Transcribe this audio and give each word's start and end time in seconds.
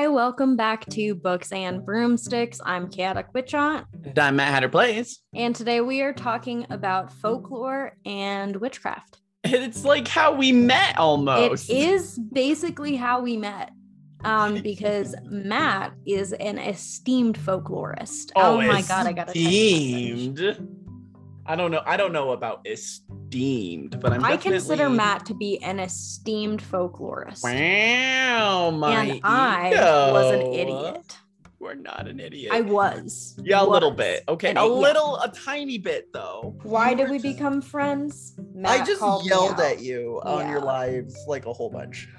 Hi, 0.00 0.08
welcome 0.08 0.56
back 0.56 0.86
to 0.92 1.14
Books 1.14 1.52
and 1.52 1.84
Broomsticks. 1.84 2.58
I'm 2.64 2.88
Chaotic 2.88 3.34
Witchaunt, 3.34 3.84
And 4.02 4.18
I'm 4.18 4.36
Matt 4.36 4.48
Hatter 4.48 4.70
Plays. 4.70 5.20
and 5.34 5.54
today 5.54 5.82
we 5.82 6.00
are 6.00 6.14
talking 6.14 6.66
about 6.70 7.12
folklore 7.12 7.92
and 8.06 8.56
witchcraft. 8.56 9.20
It's 9.44 9.84
like 9.84 10.08
how 10.08 10.32
we 10.32 10.52
met 10.52 10.96
almost. 10.96 11.68
It 11.68 11.76
is 11.76 12.18
basically 12.18 12.96
how 12.96 13.20
we 13.20 13.36
met. 13.36 13.72
Um, 14.24 14.54
because 14.62 15.14
Matt 15.24 15.92
is 16.06 16.32
an 16.32 16.56
esteemed 16.56 17.38
folklorist. 17.38 18.32
Oh, 18.34 18.56
my 18.56 18.80
god, 18.80 19.06
I 19.06 19.12
gotta 19.12 19.34
text 19.34 19.36
esteemed. 19.36 20.66
I 21.44 21.56
don't 21.56 21.70
know. 21.70 21.82
I 21.84 21.98
don't 21.98 22.14
know 22.14 22.30
about 22.30 22.66
esteemed, 22.66 23.09
but 24.00 24.12
I'm 24.12 24.24
I 24.24 24.36
consider 24.36 24.90
Matt 24.90 25.26
to 25.26 25.34
be 25.34 25.62
an 25.62 25.78
esteemed 25.80 26.62
folklorist. 26.62 27.42
Wow, 27.44 28.70
my 28.70 29.04
and 29.04 29.20
I 29.24 29.70
was 30.12 30.34
an 30.34 30.52
idiot. 30.52 31.16
We're 31.58 31.74
not 31.74 32.08
an 32.08 32.20
idiot. 32.20 32.52
I 32.54 32.62
was. 32.62 33.38
yeah, 33.42 33.62
a 33.62 33.66
little 33.66 33.90
bit. 33.90 34.24
Okay, 34.28 34.54
a 34.54 34.64
little, 34.64 35.16
a 35.18 35.28
tiny 35.30 35.76
bit 35.76 36.10
though. 36.12 36.56
Why 36.62 36.94
did 36.94 37.10
we 37.10 37.18
just- 37.18 37.36
become 37.36 37.60
friends? 37.60 38.34
Matt 38.54 38.80
I 38.80 38.84
just 38.84 39.02
yelled 39.26 39.60
at 39.60 39.80
you 39.82 40.20
on 40.24 40.48
your 40.48 40.58
Yeah. 40.58 40.64
lives 40.64 41.16
like 41.28 41.44
a 41.46 41.52
whole 41.52 41.70
bunch. 41.70 42.08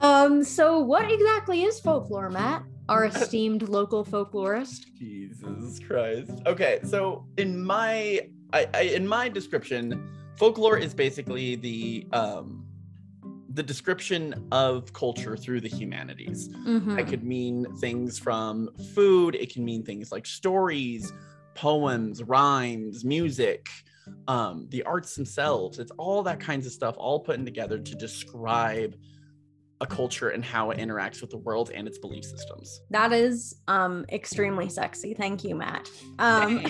Um, 0.00 0.44
so 0.44 0.78
what 0.78 1.10
exactly 1.10 1.64
is 1.64 1.80
folklore, 1.80 2.30
Matt? 2.30 2.62
Our 2.88 3.04
esteemed 3.06 3.68
local 3.68 4.04
folklorist. 4.04 4.84
Jesus 4.94 5.80
Christ. 5.80 6.30
Okay, 6.46 6.78
so 6.84 7.26
in 7.36 7.64
my 7.64 8.20
I, 8.52 8.66
I 8.74 8.80
in 8.82 9.06
my 9.06 9.28
description, 9.28 10.10
folklore 10.36 10.78
is 10.78 10.94
basically 10.94 11.56
the 11.56 12.06
um 12.12 12.64
the 13.54 13.62
description 13.62 14.46
of 14.52 14.92
culture 14.92 15.36
through 15.36 15.60
the 15.60 15.68
humanities. 15.68 16.48
Mhm. 16.48 16.98
It 16.98 17.08
could 17.08 17.24
mean 17.24 17.66
things 17.80 18.18
from 18.18 18.70
food, 18.94 19.34
it 19.34 19.52
can 19.52 19.64
mean 19.64 19.82
things 19.84 20.12
like 20.12 20.26
stories, 20.26 21.12
poems, 21.54 22.22
rhymes, 22.22 23.04
music, 23.04 23.66
um, 24.28 24.66
the 24.70 24.82
arts 24.84 25.16
themselves. 25.16 25.78
It's 25.80 25.90
all 25.98 26.22
that 26.22 26.38
kinds 26.38 26.66
of 26.66 26.72
stuff 26.72 26.94
all 26.98 27.18
put 27.20 27.36
in 27.38 27.44
together 27.44 27.78
to 27.78 27.94
describe 27.96 28.94
a 29.80 29.86
culture 29.86 30.28
and 30.30 30.44
how 30.44 30.70
it 30.70 30.78
interacts 30.78 31.20
with 31.20 31.30
the 31.30 31.38
world 31.38 31.70
and 31.74 31.86
its 31.88 31.98
belief 31.98 32.24
systems. 32.24 32.80
That 32.90 33.12
is 33.12 33.56
um 33.66 34.04
extremely 34.10 34.68
sexy. 34.68 35.14
Thank 35.14 35.42
you, 35.44 35.54
Matt. 35.56 35.88
Um 36.18 36.64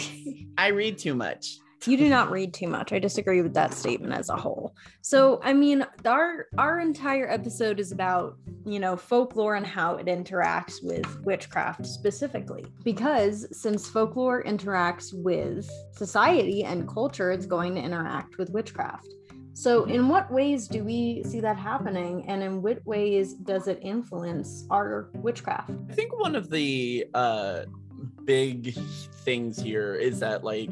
I 0.56 0.68
read 0.68 0.96
too 0.98 1.14
much. 1.14 1.58
You 1.86 1.96
do 1.96 2.08
not 2.08 2.30
read 2.30 2.52
too 2.54 2.66
much. 2.66 2.92
I 2.92 2.98
disagree 2.98 3.42
with 3.42 3.54
that 3.54 3.72
statement 3.72 4.12
as 4.12 4.28
a 4.28 4.36
whole. 4.36 4.74
So, 5.02 5.40
I 5.42 5.52
mean, 5.52 5.86
our 6.04 6.46
our 6.56 6.80
entire 6.80 7.30
episode 7.30 7.78
is 7.78 7.92
about, 7.92 8.36
you 8.64 8.80
know, 8.80 8.96
folklore 8.96 9.54
and 9.54 9.66
how 9.66 9.96
it 9.96 10.06
interacts 10.06 10.82
with 10.82 11.06
witchcraft 11.24 11.86
specifically. 11.86 12.66
Because 12.82 13.46
since 13.52 13.88
folklore 13.88 14.42
interacts 14.42 15.12
with 15.14 15.70
society 15.92 16.64
and 16.64 16.88
culture, 16.88 17.30
it's 17.30 17.46
going 17.46 17.74
to 17.76 17.80
interact 17.80 18.38
with 18.38 18.50
witchcraft. 18.50 19.06
So, 19.54 19.84
in 19.84 20.08
what 20.08 20.30
ways 20.30 20.68
do 20.68 20.84
we 20.84 21.22
see 21.24 21.40
that 21.40 21.56
happening 21.56 22.28
and 22.28 22.42
in 22.42 22.62
what 22.62 22.84
ways 22.86 23.34
does 23.34 23.66
it 23.66 23.80
influence 23.82 24.66
our 24.70 25.10
witchcraft? 25.14 25.70
I 25.90 25.94
think 25.94 26.16
one 26.18 26.36
of 26.36 26.48
the 26.48 27.06
uh 27.14 27.64
big 28.24 28.74
things 29.24 29.58
here 29.58 29.94
is 29.94 30.20
that 30.20 30.44
like 30.44 30.70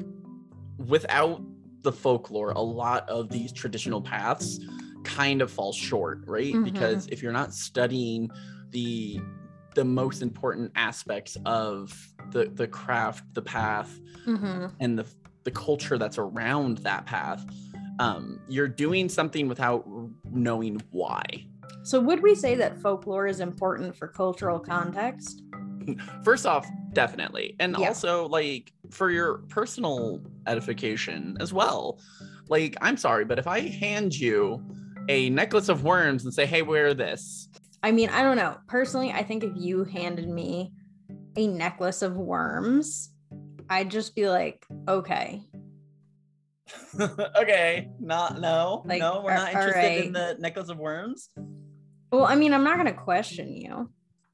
without 0.79 1.43
the 1.83 1.93
folklore, 1.93 2.51
a 2.51 2.61
lot 2.61 3.09
of 3.09 3.29
these 3.31 3.53
traditional 3.53 4.01
paths 4.01 4.59
kind 5.05 5.41
of 5.41 5.51
fall 5.51 5.73
short, 5.73 6.23
right? 6.27 6.55
Mhm. 6.55 6.65
Because 6.65 7.07
if 7.09 7.23
you're 7.23 7.33
not 7.33 7.55
studying 7.55 8.31
the 8.71 9.21
the 9.75 9.85
most 9.85 10.23
important 10.23 10.73
aspects 10.75 11.37
of 11.45 11.93
the 12.33 12.47
the 12.55 12.67
craft, 12.67 13.25
the 13.35 13.43
path, 13.43 14.01
Mm-hmm. 14.27 14.67
and 14.81 14.99
the 14.99 15.07
the 15.45 15.51
culture 15.53 15.97
that's 15.97 16.19
around 16.19 16.79
that 16.79 17.07
path, 17.07 17.47
um, 18.01 18.41
you're 18.49 18.67
doing 18.67 19.09
something 19.09 19.47
without 19.47 19.87
knowing 20.33 20.83
why. 20.91 21.23
So, 21.85 22.01
would 22.01 22.21
we 22.21 22.35
say 22.35 22.57
that 22.57 22.77
folklore 22.81 23.29
is 23.29 23.39
important 23.39 23.95
for 23.95 24.09
cultural 24.09 24.59
context? 24.59 25.43
First 26.25 26.47
off, 26.47 26.67
definitely. 26.93 27.55
And 27.61 27.77
Yeah. 27.79 27.89
also, 27.89 28.29
like, 28.29 28.73
for 28.91 29.11
your 29.11 29.39
personal 29.49 30.21
edification 30.47 31.37
as 31.41 31.53
well. 31.53 31.99
Like, 32.49 32.77
I'm 32.81 32.97
sorry, 32.97 33.25
but 33.25 33.39
if 33.39 33.47
I 33.47 33.61
hand 33.61 34.15
you 34.15 34.63
a 35.09 35.31
necklace 35.31 35.69
of 35.69 35.85
worms 35.85 36.25
and 36.25 36.33
say, 36.33 36.47
hey, 36.47 36.63
wear 36.63 36.95
this, 36.95 37.49
I 37.83 37.93
mean, 37.93 38.09
I 38.09 38.23
don't 38.23 38.37
know. 38.37 38.57
Personally, 38.67 39.13
I 39.13 39.23
think 39.23 39.45
if 39.45 39.53
you 39.55 39.85
handed 39.85 40.29
me 40.29 40.73
a 41.37 41.47
necklace 41.47 42.03
of 42.03 42.17
worms, 42.17 43.13
I'd 43.69 43.91
just 43.91 44.15
be 44.17 44.29
like, 44.29 44.67
okay. 44.89 45.43
okay, 47.37 47.89
not, 48.01 48.41
no, 48.41 48.83
Like, 48.87 49.01
no, 49.01 49.23
we're 49.25 49.35
not 49.35 49.53
interested 49.53 50.07
in 50.07 50.13
the 50.13 50.37
necklace 50.41 50.69
of 50.69 50.79
worms. 50.79 51.31
Well, 52.11 52.25
I 52.25 52.35
mean, 52.35 52.53
I'm 52.55 52.65
not 52.65 52.75
going 52.75 52.87
to 52.87 53.01
question 53.01 53.55
you. 53.55 53.91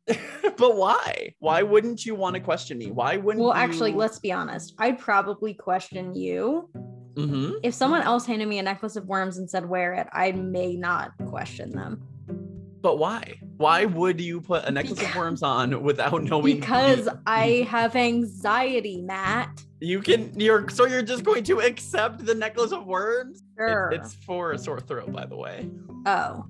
but 0.57 0.77
why? 0.77 1.35
Why 1.39 1.63
wouldn't 1.63 2.05
you 2.05 2.15
want 2.15 2.35
to 2.35 2.41
question 2.41 2.79
me? 2.79 2.91
Why 2.91 3.17
wouldn't 3.17 3.43
Well, 3.43 3.53
actually, 3.55 3.93
let's 3.93 4.19
be 4.19 4.33
honest. 4.33 4.75
I'd 4.79 4.99
probably 4.99 5.55
question 5.55 6.15
you. 6.15 6.69
Mhm. 7.15 7.55
If 7.63 7.75
someone 7.75 8.03
else 8.03 8.25
handed 8.27 8.49
me 8.49 8.59
a 8.59 8.63
necklace 8.63 8.97
of 8.97 9.07
worms 9.07 9.37
and 9.39 9.49
said, 9.49 9.69
wear 9.69 9.93
it, 9.95 10.07
I 10.13 10.33
may 10.33 10.77
not 10.77 11.13
question 11.29 11.71
them. 11.71 12.03
But 12.81 12.99
why? 12.99 13.39
Why 13.59 13.85
would 13.85 14.21
you 14.21 14.41
put 14.41 14.65
a 14.65 14.71
necklace 14.73 15.01
of 15.01 15.15
worms 15.15 15.43
on 15.45 15.83
without 15.85 16.21
knowing? 16.25 16.59
Because 16.59 17.07
you- 17.07 17.13
I 17.27 17.67
have 17.71 17.95
anxiety, 17.95 19.01
Matt. 19.03 19.63
You 19.79 20.01
can 20.01 20.39
you're 20.39 20.69
so 20.69 20.87
you're 20.87 21.03
just 21.03 21.23
going 21.25 21.45
to 21.45 21.61
accept 21.61 22.25
the 22.25 22.35
necklace 22.35 22.73
of 22.73 22.87
worms? 22.87 23.39
It- 23.41 23.45
Sure. 23.59 23.91
it's 23.93 24.15
for 24.15 24.53
a 24.53 24.59
sore 24.59 24.81
throat, 24.81 25.13
by 25.13 25.27
the 25.27 25.37
way. 25.37 25.69
oh. 26.07 26.45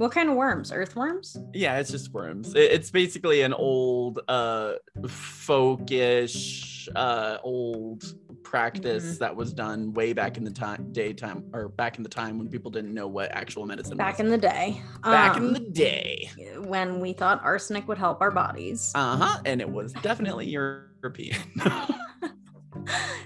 What 0.00 0.12
kind 0.12 0.30
of 0.30 0.34
worms? 0.36 0.72
Earthworms? 0.72 1.36
Yeah, 1.52 1.78
it's 1.78 1.90
just 1.90 2.10
worms. 2.14 2.54
It- 2.54 2.72
it's 2.72 2.90
basically 2.90 3.42
an 3.42 3.52
old 3.52 4.20
uh 4.28 4.76
folkish 5.02 6.88
uh 6.96 7.36
old 7.42 8.02
practice 8.42 9.04
Mhm. 9.04 9.18
that 9.18 9.36
was 9.36 9.52
done 9.52 9.92
way 9.92 10.14
back 10.14 10.38
in 10.38 10.44
the 10.44 10.50
time 10.50 10.90
daytime 10.92 11.44
or 11.52 11.68
back 11.68 11.98
in 11.98 12.02
the 12.02 12.08
time 12.08 12.38
when 12.38 12.48
people 12.48 12.70
didn't 12.70 12.94
know 12.94 13.06
what 13.08 13.30
actual 13.32 13.66
medicine 13.66 13.98
Back 13.98 14.14
was. 14.14 14.20
in 14.20 14.30
the 14.30 14.38
day. 14.38 14.80
back 15.02 15.36
in 15.36 15.48
Um, 15.48 15.52
the 15.52 15.60
day. 15.60 16.30
when 16.64 16.98
we 17.00 17.12
thought 17.12 17.42
arsenic 17.44 17.86
would 17.86 17.98
help 17.98 18.22
our 18.22 18.30
bodies. 18.30 18.92
Uh-huh. 18.94 19.38
And 19.44 19.60
it 19.60 19.68
was 19.68 19.92
definitely 20.00 20.46
European. 20.48 21.36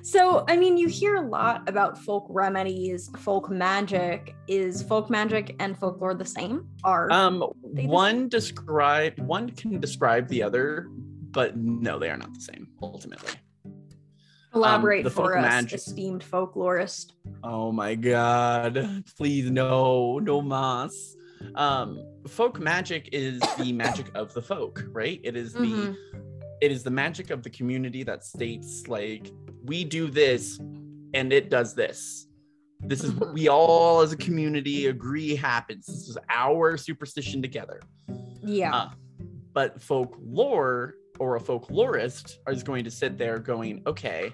so, 0.05 0.45
I 0.49 0.57
mean, 0.57 0.77
you 0.77 0.87
hear 0.87 1.17
a 1.17 1.23
lot 1.27 1.67
about 1.69 1.97
folk 1.99 2.27
remedies, 2.29 3.11
folk 3.19 3.51
magic. 3.51 4.37
Is 4.47 4.83
folk 4.83 5.09
magic 5.09 5.57
and 5.59 5.79
folklore 5.79 6.13
the 6.15 6.27
same? 6.27 6.69
Are 6.85 7.11
um 7.11 7.41
one 7.41 8.29
describe 8.29 9.19
one 9.19 9.49
can 9.51 9.81
describe 9.81 10.29
the 10.29 10.43
other, 10.43 10.89
but 11.31 11.57
no, 11.57 11.99
they 11.99 12.11
are 12.11 12.19
not 12.19 12.35
the 12.35 12.41
same 12.41 12.69
ultimately. 12.83 13.33
elaborate 14.55 15.03
the 15.05 15.11
folk 15.11 15.27
for 15.27 15.39
us, 15.39 15.43
magic- 15.43 15.79
esteemed 15.81 16.23
folklorist? 16.23 17.13
Oh 17.43 17.73
my 17.73 17.95
god. 17.95 19.05
Please 19.17 19.51
no, 19.51 20.19
no 20.19 20.43
mas. 20.43 21.17
Um 21.57 21.99
folk 22.29 22.61
magic 22.61 23.09
is 23.13 23.41
the 23.59 23.73
magic 23.73 24.07
of 24.15 24.33
the 24.35 24.43
folk, 24.43 24.85
right? 24.93 25.21
It 25.25 25.35
is 25.37 25.53
the 25.55 25.61
Mhm. 25.61 25.97
It 26.65 26.73
is 26.73 26.83
the 26.83 26.91
magic 26.91 27.29
of 27.29 27.43
the 27.43 27.51
community 27.51 28.03
that 28.03 28.25
states 28.25 28.89
like 28.89 29.31
we 29.65 29.85
do 29.85 30.09
this 30.09 30.59
and 31.13 31.31
it 31.31 31.51
does 31.51 31.75
this. 31.75 32.27
This 32.81 33.05
is 33.05 33.13
what 33.13 33.29
Mhm. 33.31 33.35
we 33.35 33.49
all 33.49 34.01
as 34.01 34.13
a 34.13 34.17
community 34.17 34.87
agree 34.87 35.37
happens. 35.37 35.85
This 35.87 36.09
is 36.09 36.19
our 36.31 36.79
superstition 36.79 37.43
together. 37.43 37.81
Yeah. 38.43 38.75
Uh, 38.75 38.91
but 39.53 39.81
folklore 39.81 40.95
or 41.19 41.37
a 41.37 41.41
folklorist 41.41 42.39
is 42.49 42.63
going 42.63 42.85
to 42.85 42.91
sit 42.91 43.19
there 43.19 43.39
going, 43.39 43.83
okay, 43.87 44.33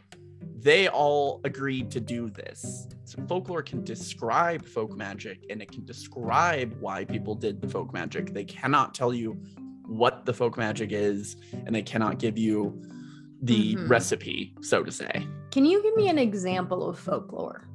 they 0.60 0.87
all 0.88 1.40
agreed 1.44 1.90
to 1.90 2.00
do 2.00 2.31
this. 2.31 2.87
So 3.05 3.20
folklore 3.26 3.62
can 3.62 3.82
describe 3.82 4.64
folk 4.64 4.96
magic 4.96 5.44
and 5.50 5.60
it 5.60 5.72
can 5.72 5.84
describe 5.84 6.75
why 6.81 7.05
people 7.05 7.34
did 7.34 7.60
the 7.60 7.69
folk 7.69 7.93
magic. 7.93 8.32
They 8.32 8.44
cannot 8.44 8.94
tell 8.94 9.12
you 9.12 9.37
what 9.90 10.25
the 10.25 10.32
folk 10.32 10.56
magic 10.56 10.92
is 10.92 11.37
and 11.66 11.75
they 11.75 11.82
cannot 11.82 12.19
give 12.19 12.38
you 12.38 12.81
the 13.42 13.75
Mhm. 13.76 13.88
recipe, 13.88 14.54
so 14.60 14.82
to 14.84 14.92
say. 14.92 15.26
Can 15.50 15.64
you 15.64 15.82
give 15.82 15.96
me 15.96 16.08
an 16.08 16.19
example 16.19 16.88
of 16.88 16.98
folklore? 16.98 17.66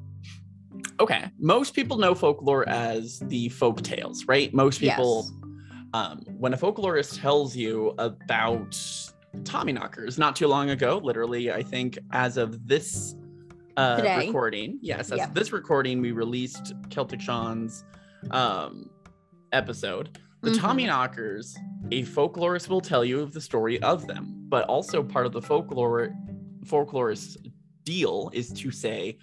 Okay, 1.00 1.26
most 1.40 1.74
people 1.74 1.98
know 1.98 2.16
folklore 2.16 2.68
as 2.70 3.20
the 3.20 3.50
folk 3.50 3.82
tales, 3.82 4.26
right? 4.28 4.54
Most 4.54 4.80
people 4.80 5.26
Yes. 5.26 5.32
um, 5.94 6.20
when 6.38 6.54
a 6.54 6.58
folklorist 6.58 7.20
tells 7.22 7.56
you 7.56 7.94
about 7.98 8.72
Tommyknockers 9.44 10.18
not 10.18 10.36
too 10.36 10.48
long 10.48 10.70
ago, 10.70 11.00
literally, 11.04 11.52
I 11.52 11.64
think 11.64 11.98
as 12.12 12.38
of 12.38 12.68
this 12.68 13.16
uh, 13.78 13.98
Today. 13.98 14.28
recording, 14.28 14.80
yes, 14.82 15.12
as 15.12 15.20
of 15.28 15.34
this 15.34 15.52
recording, 15.52 16.00
we 16.00 16.14
released 16.14 16.74
Celtic 16.90 17.20
Sean's 17.20 17.84
um, 18.32 18.90
episode. 19.52 20.18
The 20.46 20.52
Mhm. 20.52 20.60
Tommyknockers, 20.60 21.58
a 21.92 22.04
folklorist 22.04 22.70
will 22.70 22.80
tell 22.80 23.04
you 23.04 23.20
of 23.20 23.34
the 23.34 23.42
story 23.42 23.82
of 23.82 24.06
them, 24.06 24.46
but 24.48 24.64
also 24.66 25.02
part 25.02 25.26
of 25.26 25.32
the 25.32 25.42
folklore 25.42 26.16
folklorist 26.64 27.38
deal 27.84 28.30
is 28.32 28.52
to 28.54 28.70
say 28.70 29.18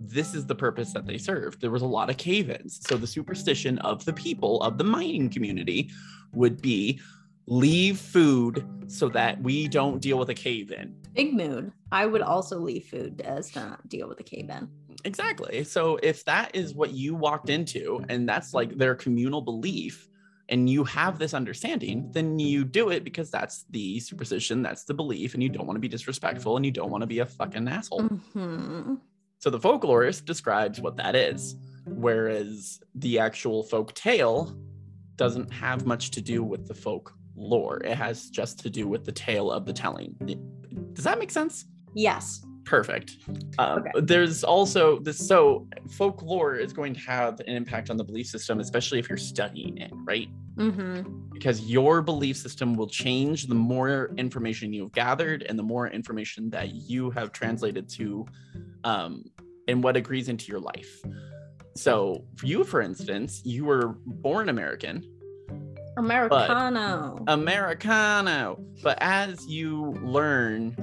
this 0.00 0.34
is 0.36 0.46
the 0.46 0.54
purpose 0.54 0.92
that 0.92 1.04
they 1.04 1.18
served. 1.18 1.60
There 1.60 1.72
was 1.72 1.82
a 1.82 1.86
lot 1.86 2.10
of 2.10 2.16
cave-ins. 2.16 2.78
So 2.86 2.96
the 2.96 3.08
superstition 3.08 3.78
of 3.80 4.04
the 4.04 4.12
people 4.12 4.62
of 4.62 4.78
the 4.78 4.84
mining 4.84 5.28
community 5.30 5.90
would 6.32 6.62
be 6.62 7.00
leave 7.48 7.98
food 7.98 8.64
so 8.86 9.08
that 9.08 9.42
we 9.42 9.66
don't 9.66 10.00
deal 10.00 10.16
with 10.16 10.28
a 10.30 10.34
cave-in. 10.34 10.94
Big 11.14 11.34
mood. 11.34 11.72
I 11.90 12.06
would 12.06 12.22
also 12.22 12.60
leave 12.60 12.84
food 12.84 13.20
as 13.22 13.50
to 13.52 13.58
not 13.60 13.88
deal 13.88 14.08
with 14.08 14.20
a 14.20 14.22
cave 14.22 14.48
in. 14.48 14.68
Exactly. 15.04 15.64
So 15.64 15.98
if 16.04 16.24
that 16.26 16.54
is 16.54 16.72
what 16.72 16.92
you 16.92 17.16
walked 17.16 17.50
into 17.50 18.04
and 18.08 18.28
that's 18.28 18.54
like 18.54 18.78
their 18.78 18.94
communal 18.94 19.40
belief 19.40 20.08
and 20.48 20.68
you 20.68 20.84
have 20.84 21.18
this 21.18 21.34
understanding, 21.34 22.10
then 22.12 22.38
you 22.38 22.64
do 22.64 22.88
it 22.90 23.04
because 23.04 23.30
that's 23.30 23.64
the 23.70 24.00
superstition, 24.00 24.62
that's 24.62 24.84
the 24.84 24.94
belief, 24.94 25.34
and 25.34 25.42
you 25.42 25.48
don't 25.48 25.66
want 25.66 25.76
to 25.76 25.80
be 25.80 25.88
disrespectful 25.88 26.56
and 26.56 26.64
you 26.64 26.72
don't 26.72 26.90
want 26.90 27.02
to 27.02 27.06
be 27.06 27.18
a 27.18 27.26
fucking 27.26 27.68
asshole. 27.68 28.02
hmm 28.02 28.94
So 29.38 29.50
the 29.50 29.58
folklorist 29.58 30.24
describes 30.24 30.80
what 30.80 30.96
that 30.96 31.14
is, 31.14 31.56
whereas 31.84 32.80
the 32.94 33.18
actual 33.18 33.62
folk 33.62 33.94
tale 33.94 34.56
doesn't 35.16 35.52
have 35.52 35.84
much 35.84 36.10
to 36.12 36.22
do 36.22 36.42
with 36.42 36.66
the 36.66 36.74
folk 36.74 37.12
lore. 37.36 37.78
It 37.84 37.96
has 37.96 38.30
just 38.30 38.58
to 38.60 38.70
do 38.70 38.88
with 38.88 39.04
the 39.04 39.12
tale 39.12 39.50
of 39.50 39.66
the 39.66 39.72
telling. 39.72 40.16
Does 40.94 41.04
that 41.04 41.18
make 41.18 41.30
sense? 41.30 41.66
Yes. 41.94 42.44
Perfect. 42.68 43.16
Um, 43.58 43.78
Okay. 43.78 43.90
There's 44.02 44.44
also 44.44 44.98
this. 44.98 45.16
So 45.26 45.66
folklore 45.90 46.56
is 46.56 46.72
going 46.72 46.92
to 46.94 47.00
have 47.00 47.40
an 47.40 47.46
impact 47.46 47.88
on 47.88 47.96
the 47.96 48.04
belief 48.04 48.26
system, 48.26 48.60
especially 48.60 48.98
if 48.98 49.08
you're 49.08 49.16
studying 49.16 49.78
it, 49.78 49.90
right? 50.04 50.28
hmm 50.58 51.00
Because 51.32 51.62
your 51.62 52.02
belief 52.02 52.36
system 52.36 52.74
will 52.74 52.88
change 52.88 53.46
the 53.46 53.54
more 53.54 54.10
information 54.18 54.72
you've 54.72 54.92
gathered 54.92 55.44
and 55.44 55.58
the 55.58 55.62
more 55.62 55.88
information 55.88 56.50
that 56.50 56.74
you 56.74 57.10
have 57.12 57.32
translated 57.32 57.88
to, 57.90 58.26
um, 58.84 59.24
and 59.66 59.82
what 59.82 59.96
agrees 59.96 60.28
into 60.28 60.52
your 60.52 60.60
life. 60.60 61.00
So 61.74 62.24
for 62.36 62.46
you, 62.46 62.64
for 62.64 62.82
instance, 62.82 63.40
you 63.44 63.64
were 63.64 63.96
born 64.04 64.48
American, 64.50 65.04
Americano. 65.96 67.24
Americano. 67.28 68.62
But 68.82 68.98
as 69.00 69.46
you 69.46 69.92
learn 70.02 70.76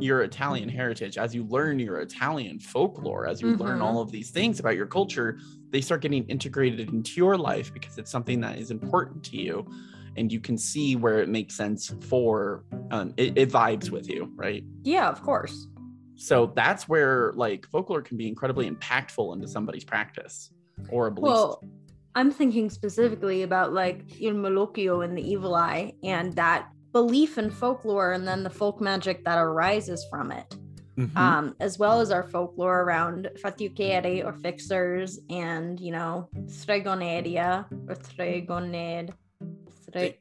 your 0.00 0.22
Italian 0.22 0.68
heritage, 0.68 1.18
as 1.18 1.34
you 1.34 1.44
learn 1.44 1.78
your 1.78 1.98
Italian 2.00 2.58
folklore, 2.58 3.26
as 3.26 3.40
you 3.42 3.56
learn 3.56 3.78
Mhm. 3.78 3.82
all 3.84 4.00
of 4.00 4.10
these 4.10 4.30
things 4.30 4.58
about 4.60 4.76
your 4.76 4.86
culture, 4.86 5.38
they 5.70 5.80
start 5.80 6.00
getting 6.02 6.24
integrated 6.24 6.88
into 6.90 7.12
your 7.16 7.36
life 7.36 7.72
because 7.72 7.98
it's 7.98 8.10
something 8.10 8.40
that 8.40 8.58
is 8.58 8.70
important 8.70 9.22
to 9.24 9.36
you. 9.36 9.66
And 10.16 10.32
you 10.32 10.40
can 10.40 10.58
see 10.58 10.96
where 10.96 11.20
it 11.20 11.28
makes 11.28 11.54
sense 11.54 11.94
for 12.08 12.64
um, 12.90 13.14
it, 13.16 13.38
it 13.38 13.50
vibes 13.50 13.90
with 13.90 14.08
you, 14.08 14.32
right? 14.34 14.64
yeah, 14.82 15.08
of 15.08 15.22
course. 15.22 15.68
So 16.16 16.52
that's 16.54 16.88
where 16.88 17.32
like 17.34 17.66
folklore 17.66 18.02
can 18.02 18.16
be 18.16 18.26
incredibly 18.28 18.68
impactful 18.70 19.32
into 19.34 19.46
somebody's 19.48 19.84
practice 19.84 20.50
or 20.90 21.06
a 21.06 21.10
belief. 21.10 21.30
Well, 21.32 21.64
I'm 22.14 22.30
thinking 22.30 22.68
specifically 22.70 23.42
about 23.42 23.72
like 23.72 24.20
Il 24.20 24.34
Malocchio 24.34 25.04
and 25.04 25.16
the 25.16 25.22
Evil 25.22 25.54
Eye 25.54 25.94
and 26.02 26.34
that 26.34 26.68
belief 26.92 27.38
in 27.38 27.50
folklore 27.50 28.12
and 28.12 28.26
then 28.26 28.42
the 28.42 28.50
folk 28.50 28.80
magic 28.80 29.24
that 29.24 29.38
arises 29.38 30.04
from 30.10 30.32
it, 30.32 30.56
Mhm. 30.98 31.16
um, 31.16 31.56
as 31.60 31.78
well 31.78 32.00
as 32.00 32.10
our 32.10 32.24
folklore 32.24 32.80
around 32.82 33.30
fattucchiere 33.42 34.24
or 34.24 34.32
fixers 34.32 35.18
and, 35.30 35.78
you 35.80 35.92
know, 35.92 36.28
stregoneria 36.46 37.64
or 37.88 37.94
stregoned. 38.02 39.12
Stre- 39.86 40.16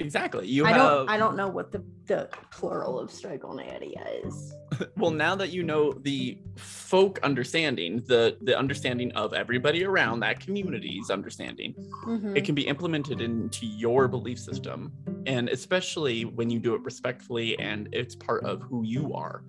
exactly. 0.00 0.46
You 0.48 0.64
I 0.64 0.72
have 0.72 0.76
don't 0.80 1.08
I 1.10 1.16
don't 1.18 1.36
know 1.36 1.48
what 1.48 1.72
the, 1.72 1.84
the 2.06 2.28
plural 2.50 2.98
of 2.98 3.10
stregoneria 3.10 4.26
is. 4.26 4.54
Well 4.96 5.10
now 5.10 5.34
that 5.34 5.50
you 5.50 5.62
know 5.62 5.92
the 5.92 6.38
folk 6.56 7.18
understanding 7.22 8.02
the 8.06 8.36
the 8.42 8.56
understanding 8.58 9.10
of 9.12 9.32
everybody 9.32 9.84
around 9.84 10.20
that 10.20 10.40
community's 10.40 11.10
understanding 11.10 11.74
Mhm. 12.06 12.36
it 12.36 12.44
can 12.44 12.54
be 12.54 12.66
implemented 12.66 13.20
into 13.20 13.66
your 13.66 14.08
belief 14.08 14.38
system. 14.38 14.92
And 15.26 15.48
especially 15.48 16.24
when 16.24 16.50
you 16.50 16.58
do 16.58 16.74
it 16.74 16.82
respectfully 16.82 17.58
and 17.58 17.88
it's 17.92 18.14
part 18.14 18.44
of 18.44 18.62
who 18.62 18.82
you 18.84 19.12
are 19.14 19.44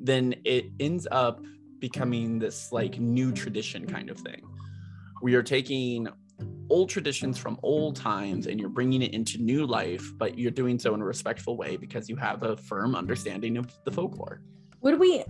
then 0.00 0.34
it 0.44 0.66
ends 0.80 1.06
up 1.10 1.40
becoming 1.78 2.38
this 2.38 2.72
like 2.72 2.98
new 2.98 3.32
tradition 3.32 3.86
kind 3.86 4.10
of 4.10 4.18
thing. 4.18 4.42
We 5.22 5.34
are 5.34 5.42
taking 5.42 6.08
old 6.68 6.88
traditions 6.90 7.38
from 7.38 7.58
old 7.62 7.94
times 7.96 8.46
and 8.46 8.58
you're 8.58 8.68
bringing 8.68 9.02
it 9.02 9.12
into 9.14 9.38
new 9.38 9.66
life 9.66 10.04
but 10.18 10.38
you're 10.38 10.50
doing 10.50 10.78
so 10.78 10.94
in 10.94 11.00
a 11.00 11.04
respectful 11.04 11.56
way 11.56 11.76
because 11.76 12.08
you 12.08 12.16
have 12.16 12.42
a 12.42 12.56
firm 12.56 12.94
understanding 12.94 13.56
of 13.56 13.66
the 13.84 13.90
folklore 13.90 14.40
Would 14.84 15.00
we? 15.00 15.24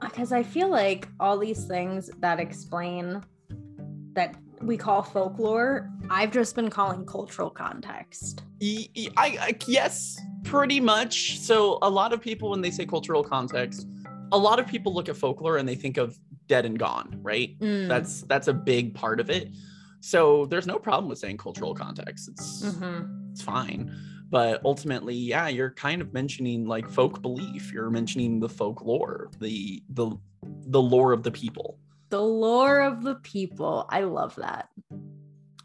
Because 0.00 0.32
I 0.32 0.42
feel 0.42 0.68
like 0.68 1.08
all 1.20 1.38
these 1.38 1.64
things 1.64 2.10
that 2.18 2.40
explain 2.40 3.22
that 4.14 4.34
we 4.60 4.76
call 4.76 5.02
folklore, 5.02 5.88
I've 6.10 6.32
just 6.32 6.56
been 6.56 6.68
calling 6.68 7.06
cultural 7.06 7.50
context. 7.50 8.42
I, 8.60 9.08
I 9.16 9.56
yes, 9.68 10.18
pretty 10.42 10.80
much. 10.80 11.38
So 11.38 11.78
a 11.82 11.88
lot 11.88 12.12
of 12.12 12.20
people, 12.20 12.50
when 12.50 12.60
they 12.60 12.72
say 12.72 12.84
cultural 12.84 13.22
context, 13.22 13.86
a 14.32 14.38
lot 14.38 14.58
of 14.58 14.66
people 14.66 14.92
look 14.92 15.08
at 15.08 15.16
folklore 15.16 15.58
and 15.58 15.68
they 15.68 15.76
think 15.76 15.96
of 15.96 16.18
dead 16.48 16.66
and 16.66 16.76
gone, 16.76 17.16
right? 17.22 17.56
Mm, 17.60 17.86
That's 17.86 18.22
that's 18.22 18.48
a 18.48 18.52
big 18.52 18.92
part 18.94 19.20
of 19.20 19.30
it. 19.30 19.50
So 20.00 20.46
there's 20.46 20.66
no 20.66 20.78
problem 20.80 21.08
with 21.08 21.18
saying 21.18 21.36
cultural 21.36 21.74
context. 21.76 22.28
It's 22.28 22.64
mhm. 22.64 23.30
it's 23.30 23.42
fine. 23.42 23.94
But 24.30 24.60
ultimately, 24.64 25.14
yeah, 25.14 25.48
you're 25.48 25.72
kind 25.72 26.00
of 26.00 26.12
mentioning 26.12 26.64
like 26.66 26.88
folk 26.88 27.20
belief. 27.20 27.72
You're 27.72 27.90
mentioning 27.90 28.38
the 28.40 28.48
folklore, 28.48 29.28
the 29.40 29.82
the 29.90 30.16
the 30.68 30.80
lore 30.80 31.12
of 31.12 31.22
the 31.24 31.32
people. 31.32 31.78
the 32.10 32.22
lore 32.22 32.80
of 32.80 33.02
the 33.02 33.16
people. 33.16 33.86
I 33.88 34.02
love 34.02 34.34
that. 34.36 34.68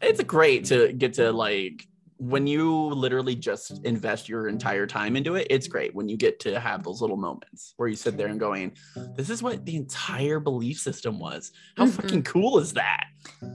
it's 0.02 0.22
great 0.22 0.64
to 0.66 0.92
get 0.92 1.14
to 1.14 1.32
like 1.32 1.86
when 2.18 2.46
you 2.46 2.72
literally 2.88 3.34
just 3.34 3.84
invest 3.84 4.28
your 4.28 4.48
entire 4.48 4.86
time 4.86 5.16
into 5.16 5.34
it 5.34 5.46
it's 5.50 5.68
great 5.68 5.94
when 5.94 6.08
you 6.08 6.16
get 6.16 6.40
to 6.40 6.58
have 6.58 6.82
those 6.82 7.00
little 7.02 7.16
moments 7.16 7.74
where 7.76 7.88
you 7.88 7.96
sit 7.96 8.16
there 8.16 8.28
and 8.28 8.40
going 8.40 8.72
this 9.16 9.28
is 9.28 9.42
what 9.42 9.64
the 9.66 9.76
entire 9.76 10.40
belief 10.40 10.78
system 10.78 11.18
was 11.18 11.52
how 11.76 11.84
Mhm. 11.84 11.90
fucking 11.90 12.22
cool 12.22 12.58
is 12.58 12.72
that 12.74 13.04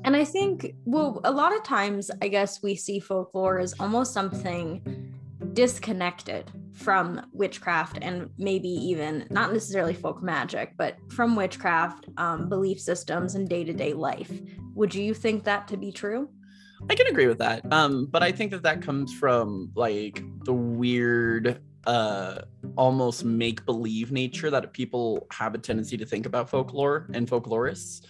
And 0.03 0.15
I 0.18 0.25
think, 0.25 0.74
well, 0.86 1.22
a 1.24 1.32
lot 1.32 1.56
of 1.56 1.63
times, 1.63 2.12
I 2.22 2.27
guess 2.27 2.62
we 2.62 2.75
see 2.75 3.00
folklore 3.00 3.58
as 3.60 3.74
almost 3.80 4.13
something 4.13 4.82
disconnected 5.53 6.51
from 6.74 7.22
witchcraft 7.34 8.00
and 8.01 8.30
maybe 8.38 8.68
even 8.68 9.27
not 9.30 9.53
necessarily 9.53 9.94
folk 9.94 10.22
magic, 10.24 10.74
but 10.77 10.98
from 11.10 11.36
witchcraft, 11.36 12.08
um, 12.18 12.50
belief 12.50 12.80
systems, 12.80 13.36
and 13.36 13.48
day 13.48 13.63
to 13.63 13.74
day 13.74 13.94
life. 13.94 14.32
Would 14.75 14.94
you 14.96 15.13
think 15.13 15.44
that 15.46 15.68
to 15.70 15.77
be 15.77 15.91
true? 15.91 16.30
I 16.90 16.96
can 16.96 17.08
agree 17.08 17.28
with 17.28 17.38
that 17.38 17.62
um 17.72 18.06
but 18.08 18.22
i 18.24 18.32
think 18.32 18.52
that 18.52 18.64
that 18.64 18.82
comes 18.82 19.14
from 19.14 19.72
like 19.76 20.24
the 20.46 20.54
weird 20.54 21.62
uh 21.88 22.40
almost 22.78 23.24
make 23.26 23.66
believe 23.66 24.12
nature 24.12 24.50
that 24.50 24.72
people 24.74 25.26
have 25.32 25.56
a 25.56 25.58
tendency 25.58 25.98
to 25.98 26.06
think 26.06 26.26
about 26.26 26.50
folklore 26.50 27.08
and 27.14 27.28
folklorists 27.28 28.02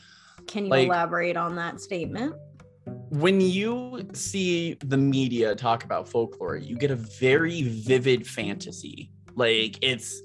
Can 0.47 0.65
you 0.65 0.71
Like- 0.71 0.87
elaborate 0.87 1.37
on 1.37 1.55
that 1.55 1.79
statement? 1.81 2.35
when 3.09 3.39
you 3.39 4.07
see 4.13 4.73
the 4.85 4.97
media 4.97 5.53
talk 5.53 5.83
about 5.83 6.09
folklore, 6.09 6.55
you 6.55 6.75
get 6.75 6.89
a 6.89 6.95
very 6.95 7.61
vivid 7.61 8.25
fantasy. 8.25 9.11
Like 9.35 9.77
it's 9.83 10.19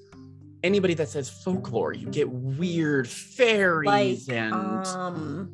anybody 0.65 0.95
that 0.95 1.09
says 1.11 1.29
folklore, 1.29 1.93
you 1.93 2.09
get 2.09 2.31
weird 2.31 3.07
fairies 3.09 4.26
Like, 4.29 4.37
and 4.37 4.87
um, 4.87 5.53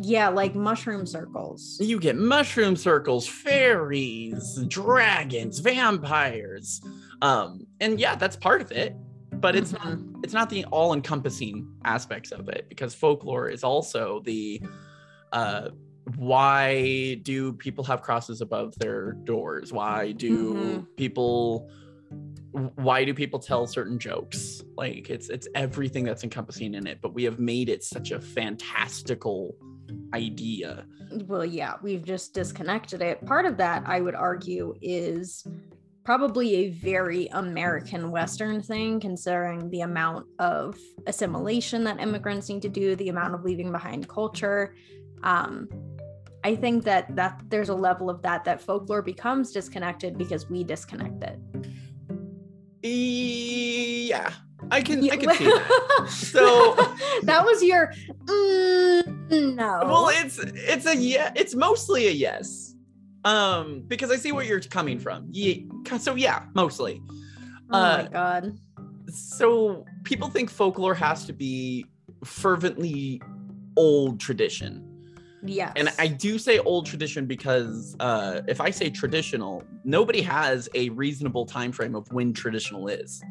yeah, 0.00 0.28
like 0.28 0.54
mushroom 0.54 1.06
circles. 1.06 1.78
you 1.80 1.98
get 1.98 2.16
mushroom 2.16 2.76
circles, 2.76 3.26
fairies, 3.26 4.56
dragons, 4.68 5.58
vampires. 5.60 6.80
Um, 7.22 7.66
and 7.80 7.98
yeah, 7.98 8.14
that's 8.14 8.36
part 8.36 8.60
of 8.60 8.70
it, 8.72 8.94
but 9.34 9.56
it's 9.56 9.72
not 9.72 9.82
Mhm. 9.82 10.24
it's 10.24 10.32
not 10.34 10.50
the 10.50 10.64
all-encompassing 10.66 11.66
aspects 11.84 12.32
of 12.32 12.48
it 12.48 12.68
because 12.68 12.94
folklore 12.94 13.48
is 13.48 13.62
also 13.64 14.20
the 14.24 14.60
uh 15.32 15.68
why 16.16 17.14
do 17.22 17.52
people 17.52 17.84
have 17.84 18.00
crosses 18.02 18.40
above 18.40 18.74
their 18.78 19.12
doors 19.24 19.72
why 19.72 20.10
do 20.12 20.54
Mhm. 20.54 20.86
people 20.96 21.70
why 22.76 23.04
do 23.04 23.12
people 23.14 23.38
tell 23.38 23.66
certain 23.66 23.98
jokes 23.98 24.62
like 24.76 25.10
it's 25.10 25.28
it's 25.28 25.46
everything 25.54 26.02
that's 26.04 26.24
encompassing 26.24 26.74
in 26.74 26.86
it 26.86 26.98
but 27.02 27.12
we 27.14 27.22
have 27.24 27.38
made 27.38 27.68
it 27.68 27.84
such 27.84 28.10
a 28.10 28.20
fantastical 28.20 29.54
idea. 30.14 30.86
Well 31.26 31.44
yeah 31.44 31.74
we've 31.82 32.04
just 32.04 32.34
disconnected 32.34 33.02
it. 33.02 33.24
Part 33.26 33.46
of 33.46 33.56
that 33.58 33.82
i 33.86 34.00
would 34.00 34.14
argue 34.14 34.74
is 34.80 35.46
probably 36.04 36.54
a 36.54 36.70
very 36.70 37.26
american 37.32 38.10
western 38.10 38.62
thing 38.62 38.98
considering 38.98 39.68
the 39.68 39.82
amount 39.82 40.24
of 40.38 40.74
assimilation 41.06 41.84
that 41.84 42.00
immigrants 42.00 42.48
need 42.48 42.62
to 42.62 42.68
do 42.70 42.96
the 42.96 43.10
amount 43.10 43.34
of 43.34 43.44
leaving 43.44 43.70
behind 43.70 44.08
culture. 44.08 44.74
Um, 45.22 45.68
I 46.44 46.54
think 46.56 46.84
that 46.84 47.14
that 47.16 47.42
there's 47.48 47.68
a 47.68 47.74
level 47.74 48.08
of 48.08 48.22
that 48.22 48.44
that 48.44 48.60
folklore 48.60 49.02
becomes 49.02 49.52
disconnected 49.52 50.16
because 50.16 50.48
we 50.48 50.64
disconnect 50.64 51.22
it. 51.24 51.38
Yeah, 52.82 54.32
I 54.70 54.82
can. 54.82 55.08
I 55.10 55.16
can 55.16 55.34
see 55.34 55.44
that. 55.44 56.08
So- 56.10 56.74
that 57.22 57.44
was 57.44 57.62
your 57.62 57.92
mm, 58.24 59.54
no. 59.54 59.80
Well, 59.84 60.08
it's 60.08 60.38
it's 60.38 60.86
a 60.86 60.96
yeah. 60.96 61.32
It's 61.34 61.54
mostly 61.54 62.08
a 62.08 62.10
yes. 62.10 62.74
Um, 63.24 63.82
because 63.86 64.10
I 64.10 64.16
see 64.16 64.32
where 64.32 64.44
you're 64.44 64.60
coming 64.60 64.98
from. 64.98 65.28
Yeah. 65.30 65.56
So 65.98 66.14
yeah, 66.14 66.44
mostly. 66.54 67.02
oh 67.70 67.78
uh, 67.78 68.02
my 68.02 68.08
god. 68.08 68.58
So 69.12 69.84
people 70.04 70.28
think 70.28 70.50
folklore 70.50 70.94
has 70.94 71.24
to 71.26 71.32
be 71.32 71.86
fervently 72.24 73.20
old 73.76 74.20
tradition. 74.20 74.84
Yes. 75.44 75.72
And 75.76 75.92
I 75.98 76.08
do 76.08 76.38
say 76.38 76.58
old 76.58 76.86
tradition 76.86 77.26
because 77.26 77.96
uh, 78.00 78.42
if 78.48 78.60
I 78.60 78.70
say 78.70 78.90
traditional, 78.90 79.62
nobody 79.84 80.20
has 80.22 80.68
a 80.74 80.88
reasonable 80.90 81.46
time 81.46 81.70
frame 81.72 81.94
of 81.94 82.10
when 82.12 82.32
traditional 82.32 82.88
is. 82.88 83.22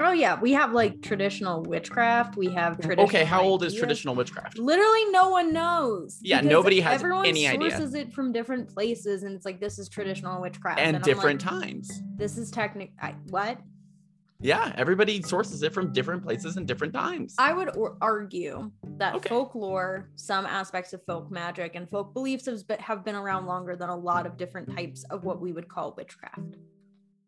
Oh 0.00 0.12
yeah, 0.12 0.40
we 0.40 0.52
have 0.52 0.72
like 0.72 1.02
traditional 1.02 1.62
witchcraft. 1.62 2.36
We 2.36 2.52
have 2.52 2.78
traditional. 2.80 3.04
Okay, 3.04 3.24
how 3.24 3.42
old 3.42 3.62
is 3.62 3.74
traditional 3.74 4.14
witchcraft? 4.14 4.58
Literally, 4.58 5.04
no 5.10 5.28
one 5.30 5.52
knows. 5.52 6.18
Yeah, 6.22 6.40
nobody 6.40 6.80
has 6.80 7.00
everyone 7.00 7.26
any 7.26 7.46
idea. 7.46 7.70
sources 7.70 7.94
it 7.94 8.12
from 8.12 8.32
different 8.32 8.68
places, 8.72 9.22
and 9.22 9.34
it's 9.36 9.44
like 9.44 9.60
this 9.60 9.78
is 9.78 9.88
traditional 9.88 10.40
witchcraft 10.40 10.80
And 10.80 10.96
I'm 10.96 11.02
different 11.02 11.44
like, 11.44 11.60
times. 11.60 12.02
This 12.16 12.38
is 12.38 12.50
technic. 12.50 12.92
What? 13.30 13.60
Yeah, 14.40 14.74
everybody 14.76 15.22
sources 15.22 15.62
it 15.62 15.72
from 15.72 15.92
different 15.92 16.22
places 16.22 16.56
and 16.56 16.66
different 16.66 16.92
times. 16.92 17.34
I 17.38 17.52
would 17.52 17.76
or- 17.76 17.96
argue 18.02 18.72
that 18.98 19.14
Okay. 19.14 19.28
folklore, 19.28 20.10
some 20.16 20.44
aspects 20.44 20.92
of 20.92 21.02
folk 21.06 21.30
magic, 21.30 21.76
and 21.76 21.88
folk 21.88 22.12
beliefs 22.12 22.48
have 22.80 23.04
been 23.04 23.14
around 23.14 23.46
longer 23.46 23.76
than 23.76 23.88
a 23.88 23.96
lot 23.96 24.26
of 24.26 24.36
different 24.36 24.74
types 24.76 25.04
of 25.04 25.24
what 25.24 25.40
we 25.40 25.52
would 25.52 25.68
call 25.68 25.94
witchcraft. 25.96 26.56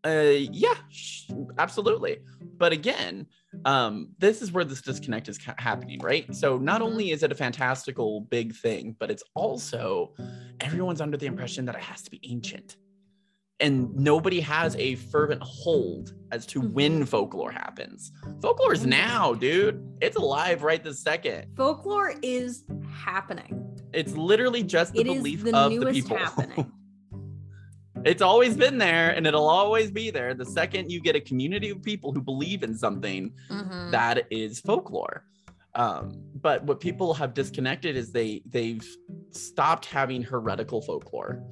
Uh, 0.06 0.36
yeah, 0.52 0.74
sh- 0.88 1.30
absolutely. 1.58 2.18
But 2.58 2.72
again, 2.72 3.26
um, 3.64 4.10
this 4.18 4.40
is 4.40 4.52
where 4.52 4.64
this 4.64 4.80
disconnect 4.80 5.28
is 5.28 5.36
ca- 5.38 5.54
happening, 5.58 5.98
right? 6.00 6.32
So 6.34 6.58
not 6.58 6.80
Mhm. 6.80 6.84
only 6.84 7.10
is 7.10 7.22
it 7.22 7.32
a 7.32 7.34
fantastical 7.34 8.20
big 8.20 8.54
thing, 8.54 8.94
but 8.98 9.10
it's 9.10 9.24
also 9.34 10.14
everyone's 10.60 11.00
under 11.00 11.16
the 11.16 11.26
impression 11.26 11.64
that 11.66 11.74
it 11.74 11.82
has 11.82 12.02
to 12.02 12.10
be 12.10 12.20
ancient. 12.22 12.76
And 13.58 13.94
nobody 13.96 14.40
has 14.40 14.76
a 14.76 14.96
fervent 14.96 15.42
hold 15.42 16.12
as 16.30 16.44
to 16.46 16.60
when 16.60 17.04
folklore 17.06 17.50
happens. 17.50 18.12
Folklore 18.42 18.74
is 18.74 18.84
now, 18.86 19.32
dude. 19.34 19.82
It's 20.02 20.16
alive 20.16 20.62
right 20.62 20.82
this 20.84 21.00
second. 21.00 21.46
Folklore 21.56 22.14
is 22.22 22.64
happening. 22.90 23.62
It's 23.94 24.14
literally 24.14 24.62
just 24.62 24.92
the 24.92 25.00
It 25.00 25.04
belief 25.04 25.42
the 25.42 25.56
of 25.56 25.72
the 25.72 25.86
people. 25.86 26.16
happening. 26.18 26.70
It's 28.06 28.22
always 28.22 28.56
been 28.56 28.78
there 28.78 29.10
and 29.10 29.26
it'll 29.26 29.48
always 29.48 29.90
be 29.90 30.10
there. 30.10 30.34
The 30.34 30.44
second 30.44 30.90
you 30.90 31.00
get 31.00 31.16
a 31.16 31.20
community 31.20 31.70
of 31.70 31.82
people 31.82 32.12
who 32.12 32.20
believe 32.22 32.62
in 32.62 32.76
something, 32.76 33.32
Mhm. 33.50 33.90
that 33.90 34.26
is 34.30 34.60
folklore. 34.60 35.24
Um, 35.74 36.12
but 36.40 36.64
what 36.64 36.80
people 36.80 37.12
have 37.14 37.34
disconnected 37.34 37.96
is 37.96 38.10
they 38.12 38.42
they've 38.46 38.86
stopped 39.30 39.84
having 39.86 40.22
heretical 40.22 40.80
folklore, 40.80 41.42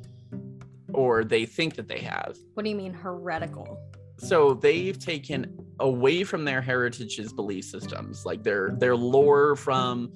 or 0.94 1.24
they 1.24 1.44
think 1.44 1.74
that 1.74 1.88
they 1.88 1.98
have. 1.98 2.36
What 2.54 2.62
do 2.64 2.70
you 2.70 2.76
mean 2.76 2.94
heretical? 2.94 3.78
So 4.18 4.54
they've 4.54 4.98
taken 4.98 5.58
away 5.80 6.24
from 6.24 6.44
their 6.44 6.62
heritage's 6.62 7.32
belief 7.32 7.64
systems, 7.64 8.24
like 8.24 8.42
their 8.42 8.70
their 8.78 8.96
lore 8.96 9.56
from. 9.56 10.12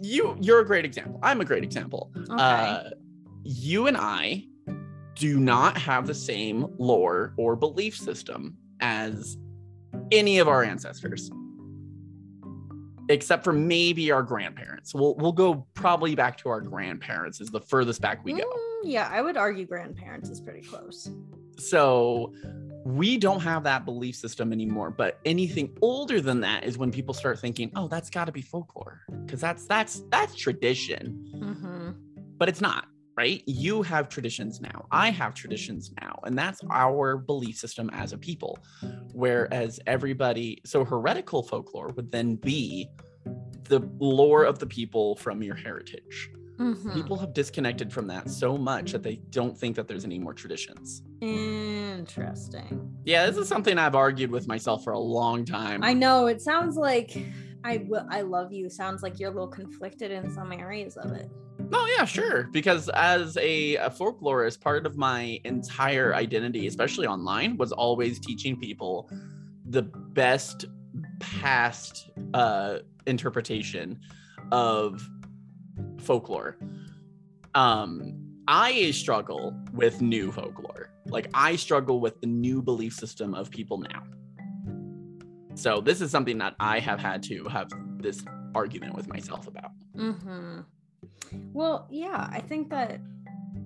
You 0.00 0.36
you're 0.40 0.60
a 0.60 0.64
great 0.64 0.84
example. 0.84 1.18
I'm 1.22 1.40
a 1.40 1.44
great 1.44 1.64
example. 1.64 2.10
Okay. 2.16 2.34
Uh, 2.42 2.90
you 3.44 3.86
and 3.86 3.96
I 3.96 4.44
do 5.14 5.40
not 5.40 5.76
have 5.78 6.06
the 6.06 6.14
same 6.14 6.66
lore 6.78 7.34
or 7.36 7.56
belief 7.56 7.96
system 7.96 8.56
as 8.80 9.36
any 10.12 10.38
of 10.38 10.48
our 10.48 10.62
ancestors, 10.62 11.30
except 13.08 13.42
for 13.42 13.52
maybe 13.52 14.10
our 14.10 14.22
grandparents. 14.22 14.94
We'll 14.94 15.16
we'll 15.16 15.32
go 15.32 15.66
probably 15.74 16.14
back 16.14 16.36
to 16.38 16.48
our 16.48 16.60
grandparents 16.60 17.40
is 17.40 17.48
the 17.48 17.60
furthest 17.60 18.00
back 18.00 18.24
we 18.24 18.32
go. 18.34 18.44
Mm, 18.44 18.80
yeah, 18.84 19.08
I 19.10 19.22
would 19.22 19.36
argue 19.36 19.66
grandparents 19.66 20.30
is 20.30 20.40
pretty 20.40 20.62
close. 20.62 21.10
So 21.58 22.32
we 22.84 23.18
don't 23.18 23.40
have 23.40 23.64
that 23.64 23.84
belief 23.84 24.14
system 24.14 24.52
anymore. 24.52 24.90
But 24.90 25.18
anything 25.24 25.76
older 25.82 26.20
than 26.20 26.40
that 26.42 26.64
is 26.64 26.78
when 26.78 26.92
people 26.92 27.12
start 27.12 27.40
thinking, 27.40 27.72
oh, 27.74 27.88
that's 27.88 28.08
got 28.08 28.26
to 28.26 28.32
be 28.32 28.42
folklore 28.42 29.00
because 29.24 29.40
that's 29.40 29.66
that's 29.66 30.02
that's 30.10 30.34
tradition. 30.36 31.26
hmm 31.42 31.90
but 32.38 32.48
it's 32.48 32.60
not 32.60 32.86
right 33.18 33.42
you 33.46 33.82
have 33.82 34.08
traditions 34.08 34.60
now 34.60 34.84
i 34.92 35.10
have 35.10 35.34
traditions 35.34 35.90
now 36.00 36.14
and 36.24 36.38
that's 36.38 36.60
our 36.70 37.16
belief 37.16 37.56
system 37.56 37.90
as 37.92 38.12
a 38.12 38.18
people 38.18 38.56
whereas 39.12 39.80
everybody 39.88 40.60
so 40.64 40.84
heretical 40.84 41.42
folklore 41.42 41.88
would 41.96 42.12
then 42.12 42.36
be 42.36 42.88
the 43.64 43.80
lore 43.98 44.44
of 44.44 44.60
the 44.60 44.66
people 44.66 45.16
from 45.16 45.42
your 45.42 45.56
heritage 45.56 46.30
hmm 46.58 46.92
people 46.92 47.18
have 47.18 47.34
disconnected 47.34 47.92
from 47.92 48.06
that 48.06 48.30
so 48.30 48.56
much 48.56 48.92
that 48.92 49.02
they 49.02 49.16
don't 49.30 49.58
think 49.58 49.74
that 49.76 49.86
there's 49.88 50.04
any 50.04 50.18
more 50.18 50.32
traditions 50.32 51.02
Interesting. 51.20 52.72
yeah 53.04 53.26
this 53.26 53.36
is 53.36 53.48
something 53.48 53.78
i've 53.78 53.96
argued 53.96 54.30
with 54.30 54.46
myself 54.46 54.84
for 54.84 54.92
a 54.92 54.98
long 54.98 55.44
time 55.44 55.82
I 55.82 55.92
know 55.92 56.26
it 56.26 56.40
sounds 56.40 56.76
like 56.76 57.10
I 57.64 57.78
will. 57.88 58.06
I 58.08 58.20
love 58.22 58.52
you. 58.52 58.70
Sounds 58.70 59.02
like 59.02 59.18
you're 59.18 59.30
a 59.30 59.34
little 59.34 59.48
conflicted 59.48 60.12
in 60.12 60.30
some 60.30 60.52
areas 60.52 60.96
of 60.96 61.10
it. 61.12 61.28
Oh 61.72 61.94
yeah, 61.98 62.04
sure. 62.04 62.44
Because 62.52 62.88
as 62.90 63.36
a, 63.36 63.76
a 63.76 63.90
folklorist, 63.90 64.60
part 64.60 64.86
of 64.86 64.96
my 64.96 65.40
entire 65.44 66.14
identity, 66.14 66.66
especially 66.66 67.06
online, 67.06 67.56
was 67.56 67.72
always 67.72 68.18
teaching 68.18 68.58
people 68.58 69.10
the 69.64 69.82
best 69.82 70.66
past 71.20 72.10
uh, 72.34 72.78
interpretation 73.06 73.98
of 74.50 75.06
folklore. 76.00 76.56
Um, 77.54 78.14
I 78.46 78.90
struggle 78.92 79.54
with 79.72 80.00
new 80.00 80.32
folklore. 80.32 80.90
Like 81.06 81.28
I 81.34 81.56
struggle 81.56 82.00
with 82.00 82.20
the 82.20 82.26
new 82.26 82.62
belief 82.62 82.94
system 82.94 83.34
of 83.34 83.50
people 83.50 83.78
now. 83.78 84.02
So 85.54 85.80
this 85.80 86.00
is 86.00 86.10
something 86.10 86.38
that 86.38 86.54
I 86.60 86.78
have 86.78 87.00
had 87.00 87.22
to 87.24 87.44
have 87.44 87.68
this 87.98 88.24
argument 88.54 88.94
with 88.94 89.08
myself 89.08 89.46
about. 89.46 89.72
hmm 89.94 90.60
Well, 91.52 91.86
yeah, 91.90 92.28
I 92.30 92.40
think 92.40 92.70
that 92.70 93.00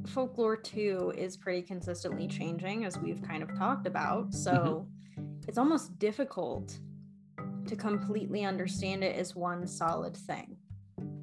folklore 0.06 0.56
too 0.56 1.12
is 1.16 1.36
pretty 1.36 1.62
consistently 1.62 2.26
changing, 2.26 2.84
as 2.84 2.98
we've 2.98 3.22
kind 3.22 3.42
of 3.42 3.56
talked 3.56 3.86
about. 3.86 4.34
So 4.34 4.86
it's 5.46 5.58
almost 5.58 5.98
difficult 5.98 6.78
to 7.66 7.76
completely 7.76 8.44
understand 8.44 9.04
it 9.04 9.16
as 9.16 9.34
one 9.34 9.66
solid 9.66 10.16
thing. 10.16 10.56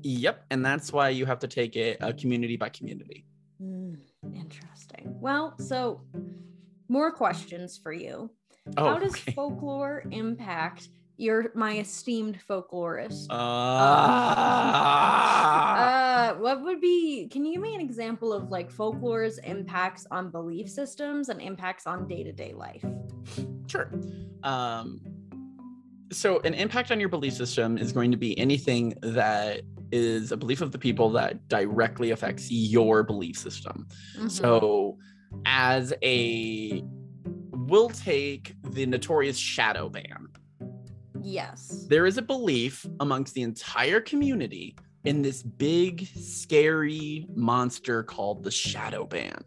Yep, 0.01 0.45
and 0.51 0.65
that's 0.65 0.93
why 0.93 1.09
you 1.09 1.25
have 1.25 1.39
to 1.39 1.47
take 1.47 1.75
it 1.75 2.01
uh, 2.01 2.13
community 2.17 2.55
by 2.55 2.69
community. 2.69 3.25
Mm, 3.61 3.99
interesting. 4.33 5.15
Well, 5.19 5.55
so 5.59 6.01
more 6.87 7.11
questions 7.11 7.77
for 7.77 7.91
you. 7.91 8.29
Oh, 8.77 8.85
How 8.85 8.99
does 8.99 9.13
okay. 9.13 9.33
folklore 9.33 10.03
impact 10.11 10.89
your 11.19 11.51
my 11.53 11.77
esteemed 11.79 12.39
folklorist? 12.49 13.27
Ah. 13.29 14.69
Uh, 15.79 16.35
what 16.35 16.63
would 16.63 16.79
be? 16.81 17.27
Can 17.27 17.45
you 17.45 17.53
give 17.53 17.61
me 17.61 17.75
an 17.75 17.81
example 17.81 18.33
of 18.33 18.49
like 18.49 18.71
folklore's 18.71 19.37
impacts 19.39 20.07
on 20.11 20.31
belief 20.31 20.69
systems 20.69 21.29
and 21.29 21.41
impacts 21.41 21.85
on 21.87 22.07
day 22.07 22.23
to 22.23 22.31
day 22.31 22.53
life? 22.53 22.85
sure. 23.67 23.91
Um, 24.43 25.01
so, 26.11 26.39
an 26.39 26.53
impact 26.53 26.91
on 26.91 26.99
your 26.99 27.09
belief 27.09 27.33
system 27.33 27.77
is 27.77 27.91
going 27.91 28.09
to 28.11 28.17
be 28.17 28.37
anything 28.39 28.95
that 29.01 29.61
is 29.91 30.31
a 30.31 30.37
belief 30.37 30.61
of 30.61 30.71
the 30.71 30.79
people 30.79 31.11
that 31.11 31.47
directly 31.49 32.11
affects 32.11 32.49
your 32.49 33.03
belief 33.03 33.37
system. 33.37 33.87
Mhm. 34.17 34.31
So, 34.31 34.97
as 35.45 35.93
a, 36.01 36.83
we'll 37.51 37.89
take 37.89 38.55
the 38.71 38.85
notorious 38.85 39.37
shadow 39.37 39.89
ban. 39.89 40.28
Yes, 41.23 41.85
there 41.89 42.05
is 42.05 42.17
a 42.17 42.21
belief 42.21 42.85
amongst 42.99 43.33
the 43.33 43.41
entire 43.41 43.99
community 44.01 44.75
in 45.05 45.21
this 45.21 45.41
big 45.43 46.07
scary 46.07 47.25
monster 47.35 48.03
called 48.03 48.43
the 48.43 48.51
shadow 48.51 49.05
ban. 49.05 49.43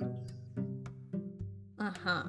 Uh 1.78 1.90
huh, 2.04 2.22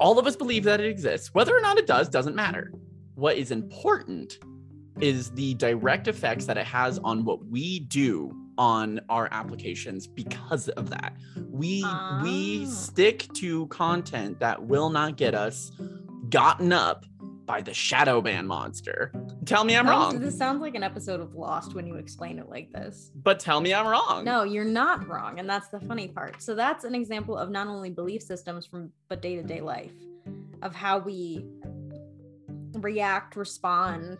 all 0.00 0.18
of 0.18 0.26
us 0.26 0.36
believe 0.36 0.64
that 0.64 0.80
it 0.80 0.86
exists. 0.86 1.32
Whether 1.34 1.56
or 1.56 1.60
not 1.60 1.78
it 1.78 1.86
does 1.86 2.08
doesn't 2.08 2.34
matter. 2.34 2.72
What 3.14 3.36
is 3.36 3.50
important 3.50 4.38
is 5.00 5.30
the 5.32 5.54
direct 5.54 6.08
effects 6.08 6.44
that 6.46 6.56
it 6.56 6.66
has 6.66 6.98
on 6.98 7.24
what 7.24 7.44
we 7.46 7.80
do 7.80 8.36
on 8.58 9.00
our 9.08 9.28
applications 9.32 10.06
because 10.06 10.68
of 10.70 10.90
that. 10.90 11.16
We 11.50 11.84
we 12.22 12.64
Ah. 12.66 12.68
stick 12.68 13.26
to 13.34 13.66
content 13.68 14.38
that 14.40 14.62
will 14.62 14.90
not 14.90 15.16
get 15.16 15.34
us 15.34 15.72
gotten 16.28 16.72
up 16.72 17.04
by 17.44 17.60
the 17.60 17.74
shadow 17.74 18.20
ban 18.20 18.46
monster. 18.46 19.12
Tell 19.44 19.64
me 19.64 19.76
I'm 19.76 19.86
Sounds- 19.86 20.14
wrong. 20.14 20.22
This 20.22 20.36
sounds 20.38 20.60
like 20.60 20.74
an 20.74 20.82
episode 20.82 21.20
of 21.20 21.34
Lost 21.34 21.74
when 21.74 21.86
you 21.86 21.96
explain 21.96 22.38
it 22.38 22.48
like 22.48 22.72
this. 22.72 23.10
But 23.14 23.40
tell 23.40 23.60
me 23.60 23.74
I'm 23.74 23.86
wrong. 23.86 24.24
No, 24.24 24.44
you're 24.44 24.64
not 24.64 25.08
wrong, 25.08 25.38
and 25.38 25.48
that's 25.48 25.68
the 25.68 25.80
funny 25.80 26.08
part. 26.08 26.40
So 26.42 26.54
that's 26.54 26.84
an 26.84 26.94
example 26.94 27.36
of 27.36 27.50
not 27.50 27.66
only 27.66 27.90
belief 27.90 28.22
systems 28.22 28.66
from 28.66 28.90
but 29.08 29.20
day-to-day 29.22 29.60
life 29.60 29.92
of 30.62 30.74
how 30.74 30.98
we 30.98 31.44
react, 32.74 33.36
respond, 33.36 34.18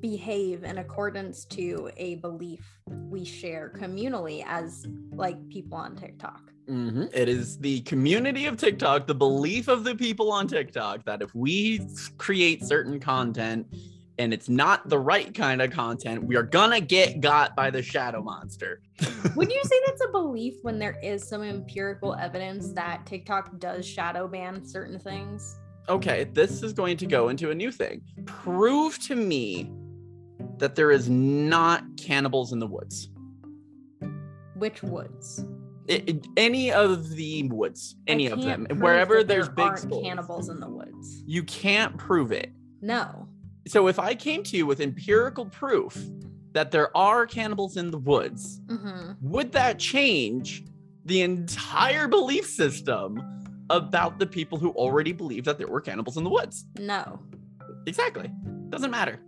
behave 0.00 0.64
in 0.64 0.78
accordance 0.78 1.44
to 1.44 1.90
a 1.96 2.14
belief 2.16 2.80
we 2.86 3.24
share 3.24 3.72
communally 3.78 4.42
as 4.46 4.86
like 5.12 5.36
people 5.48 5.76
on 5.76 5.94
TikTok. 5.96 6.49
Mhm. 6.70 7.10
It 7.12 7.28
is 7.28 7.58
the 7.58 7.80
community 7.80 8.46
of 8.46 8.56
TikTok, 8.56 9.08
the 9.08 9.14
belief 9.14 9.66
of 9.66 9.82
the 9.82 9.94
people 9.96 10.30
on 10.30 10.46
TikTok 10.46 11.04
that 11.04 11.20
if 11.20 11.34
we 11.34 11.80
create 12.16 12.64
certain 12.64 13.00
content 13.00 13.66
and 14.18 14.32
it's 14.32 14.48
not 14.48 14.88
the 14.88 14.98
right 14.98 15.34
kind 15.34 15.60
of 15.62 15.72
content, 15.72 16.22
we 16.22 16.36
are 16.36 16.44
gonna 16.44 16.80
get 16.80 17.20
got 17.20 17.56
by 17.56 17.70
the 17.70 17.82
shadow 17.82 18.22
monster. 18.22 18.82
Would 19.34 19.50
you 19.50 19.60
say 19.64 19.80
that's 19.84 20.04
a 20.04 20.12
belief 20.12 20.54
when 20.62 20.78
there 20.78 20.96
is 21.02 21.26
some 21.26 21.42
empirical 21.42 22.14
evidence 22.14 22.72
that 22.74 23.04
TikTok 23.04 23.58
does 23.58 23.84
shadow 23.84 24.28
ban 24.28 24.64
certain 24.64 24.98
things? 24.98 25.58
Okay, 25.88 26.24
this 26.32 26.62
is 26.62 26.72
going 26.72 26.96
to 26.98 27.06
go 27.06 27.30
into 27.30 27.50
a 27.50 27.54
new 27.54 27.72
thing. 27.72 28.02
Prove 28.26 28.96
to 29.00 29.16
me 29.16 29.72
that 30.58 30.76
there 30.76 30.92
is 30.92 31.08
not 31.08 31.82
cannibals 31.96 32.52
in 32.52 32.60
the 32.60 32.66
woods. 32.66 33.10
Which 34.54 34.84
woods? 34.84 35.44
I- 35.90 36.04
I- 36.08 36.20
any 36.36 36.72
of 36.72 37.10
the 37.10 37.42
woods, 37.48 37.96
any 38.06 38.26
of 38.28 38.40
them, 38.42 38.66
wherever 38.78 39.24
there's 39.24 39.46
there 39.46 39.54
big 39.54 39.64
aren't 39.66 39.90
cannibals 40.02 40.48
in 40.48 40.60
the 40.60 40.68
woods. 40.68 41.22
You 41.26 41.42
can't 41.42 41.96
prove 41.96 42.32
it. 42.32 42.50
No. 42.80 43.28
So 43.66 43.88
if 43.88 43.98
I 43.98 44.14
came 44.14 44.42
to 44.44 44.56
you 44.56 44.66
with 44.66 44.80
empirical 44.80 45.46
proof 45.46 45.96
that 46.52 46.70
there 46.70 46.96
are 46.96 47.26
cannibals 47.26 47.76
in 47.76 47.90
the 47.90 47.98
woods, 47.98 48.60
hmm 48.68 49.12
would 49.20 49.52
that 49.52 49.78
change 49.78 50.64
the 51.04 51.20
entire 51.22 52.08
belief 52.08 52.46
system 52.46 53.20
about 53.70 54.18
the 54.18 54.26
people 54.26 54.58
who 54.58 54.70
already 54.70 55.12
believe 55.12 55.44
that 55.44 55.58
there 55.58 55.68
were 55.68 55.80
cannibals 55.80 56.16
in 56.16 56.24
the 56.24 56.30
woods? 56.30 56.66
No. 56.78 57.18
Exactly. 57.86 58.30
Doesn't 58.70 58.90
matter. 58.90 59.20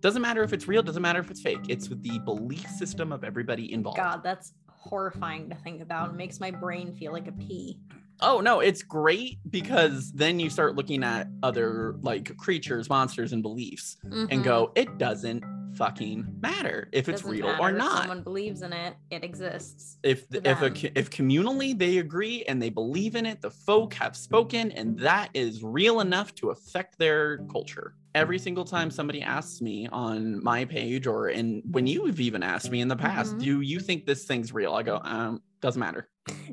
Doesn't 0.00 0.20
matter 0.22 0.42
if 0.42 0.52
it's 0.52 0.68
real, 0.68 0.82
doesn't 0.82 1.00
matter 1.02 1.18
if 1.20 1.30
it's 1.30 1.40
fake. 1.40 1.60
It's 1.68 1.88
the 1.88 2.18
belief 2.24 2.68
system 2.68 3.10
of 3.12 3.24
everybody 3.24 3.72
involved. 3.72 3.96
God, 3.96 4.22
that's 4.22 4.52
horrifying 4.88 5.48
to 5.50 5.56
think 5.56 5.80
about. 5.82 6.10
It 6.10 6.14
makes 6.16 6.40
my 6.40 6.50
brain 6.50 6.92
feel 6.92 7.12
like 7.12 7.26
a 7.28 7.32
pea. 7.32 7.78
Oh 8.20 8.40
no, 8.40 8.60
it's 8.60 8.82
great 8.82 9.38
because 9.50 10.12
then 10.12 10.38
you 10.38 10.48
start 10.48 10.76
looking 10.76 11.02
at 11.02 11.28
other 11.42 11.96
like 12.02 12.36
creatures, 12.36 12.88
monsters, 12.88 13.32
and 13.32 13.42
beliefs 13.42 13.96
and 14.04 14.30
Mhm. 14.30 14.44
go, 14.44 14.72
it 14.76 14.98
doesn't 14.98 15.42
fucking 15.74 16.24
matter 16.40 16.88
if 16.92 17.08
it's 17.08 17.24
real 17.24 17.46
matter 17.48 17.60
or 17.60 17.72
not. 17.72 17.80
if. 17.92 17.98
Someone 18.02 18.22
believes 18.22 18.62
in 18.62 18.72
it, 18.72 18.94
it 19.10 19.24
exists. 19.24 19.98
if 20.04 20.26
if 20.32 20.62
a, 20.62 20.98
if 20.98 21.10
communally 21.10 21.76
they 21.76 21.98
agree 21.98 22.44
and 22.44 22.62
they 22.62 22.70
believe 22.70 23.16
in 23.16 23.26
it 23.26 23.40
the 23.40 23.50
folk 23.50 23.94
have 23.94 24.14
spoken 24.16 24.70
and 24.70 24.96
that 25.00 25.30
is 25.34 25.64
real 25.64 25.98
enough 26.00 26.32
to 26.36 26.50
affect 26.50 26.96
their 26.98 27.38
culture 27.50 27.94
every 28.14 28.38
single 28.38 28.64
time 28.64 28.90
somebody 28.90 29.20
asks 29.22 29.60
me 29.60 29.88
on 29.92 30.42
my 30.42 30.64
page 30.64 31.06
or 31.06 31.28
in 31.28 31.62
when 31.70 31.86
you've 31.86 32.20
even 32.20 32.42
asked 32.42 32.70
me 32.70 32.80
in 32.80 32.88
the 32.88 32.96
past 32.96 33.34
Mhm. 33.36 33.40
do 33.40 33.60
you 33.60 33.80
think 33.80 34.06
this 34.06 34.24
thing's 34.24 34.52
real 34.52 34.72
i 34.74 34.82
go 34.82 35.00
um 35.02 35.42
doesn't 35.60 35.80
matter 35.80 36.08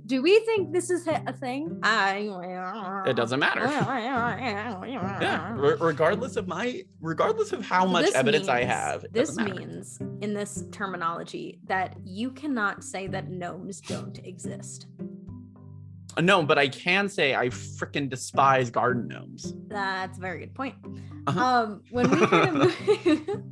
Do 0.06 0.22
we 0.22 0.39
think 0.41 0.74
this 0.74 0.89
is 0.89 1.08
a 1.08 1.32
thing? 1.34 1.80
I. 1.84 2.30
it 3.08 3.15
doesn't 3.15 3.39
matter 3.39 3.62
yeah 5.22 5.53
re- 5.56 5.77
regardless 5.80 6.36
of 6.36 6.48
my 6.48 6.82
regardless 7.01 7.51
of 7.53 7.63
how 7.63 7.86
much 7.86 8.06
this 8.06 8.15
evidence 8.15 8.48
i 8.48 8.63
have 8.63 9.06
This 9.12 9.38
means, 9.38 10.00
in 10.22 10.34
this 10.34 10.65
terminology, 10.71 11.60
that 11.65 11.95
you 12.06 12.32
cannot 12.32 12.84
say 12.84 13.08
that 13.08 13.30
gnomes 13.30 13.82
don't 13.82 14.19
exist. 14.26 14.88
No 16.19 16.43
but 16.43 16.58
i 16.58 16.67
can 16.67 17.08
say 17.08 17.36
i 17.36 17.47
freaking 17.47 18.10
despise 18.10 18.69
garden 18.69 19.08
gnomes 19.08 19.54
That's 19.67 20.17
a 20.17 20.21
very 20.21 20.39
good 20.39 20.54
point. 20.54 20.76
Uh-huh. 21.28 21.39
Um, 21.45 21.82
when 21.91 22.10
we 22.10 22.26
kind 22.28 22.58
of 22.62 22.88
move, 22.88 23.43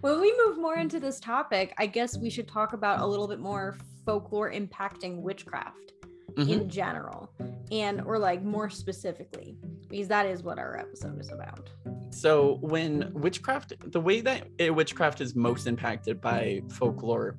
when 0.00 0.20
we 0.20 0.34
move 0.46 0.58
more 0.58 0.76
into 0.76 1.00
this 1.00 1.18
topic, 1.18 1.74
I 1.78 1.86
guess 1.86 2.16
we 2.16 2.30
should 2.30 2.46
talk 2.46 2.72
about 2.72 3.00
a 3.00 3.06
little 3.06 3.26
bit 3.26 3.40
more 3.40 3.76
folklore 4.06 4.50
impacting 4.52 5.20
witchcraft 5.20 5.92
Mhm. 6.36 6.48
in 6.48 6.68
general, 6.68 7.30
and 7.72 8.00
or 8.00 8.18
like 8.18 8.42
more 8.42 8.68
specifically, 8.70 9.56
because 9.88 10.08
that 10.08 10.26
is 10.26 10.42
what 10.42 10.58
our 10.58 10.76
episode 10.78 11.20
is 11.20 11.30
about. 11.30 11.68
So 12.10 12.58
when 12.60 13.12
witchcraft, 13.12 13.74
the 13.92 14.00
way 14.00 14.20
that 14.20 14.46
uh, 14.60 14.72
witchcraft 14.72 15.20
is 15.20 15.34
most 15.34 15.66
impacted 15.66 16.20
by 16.20 16.62
folklore 16.70 17.36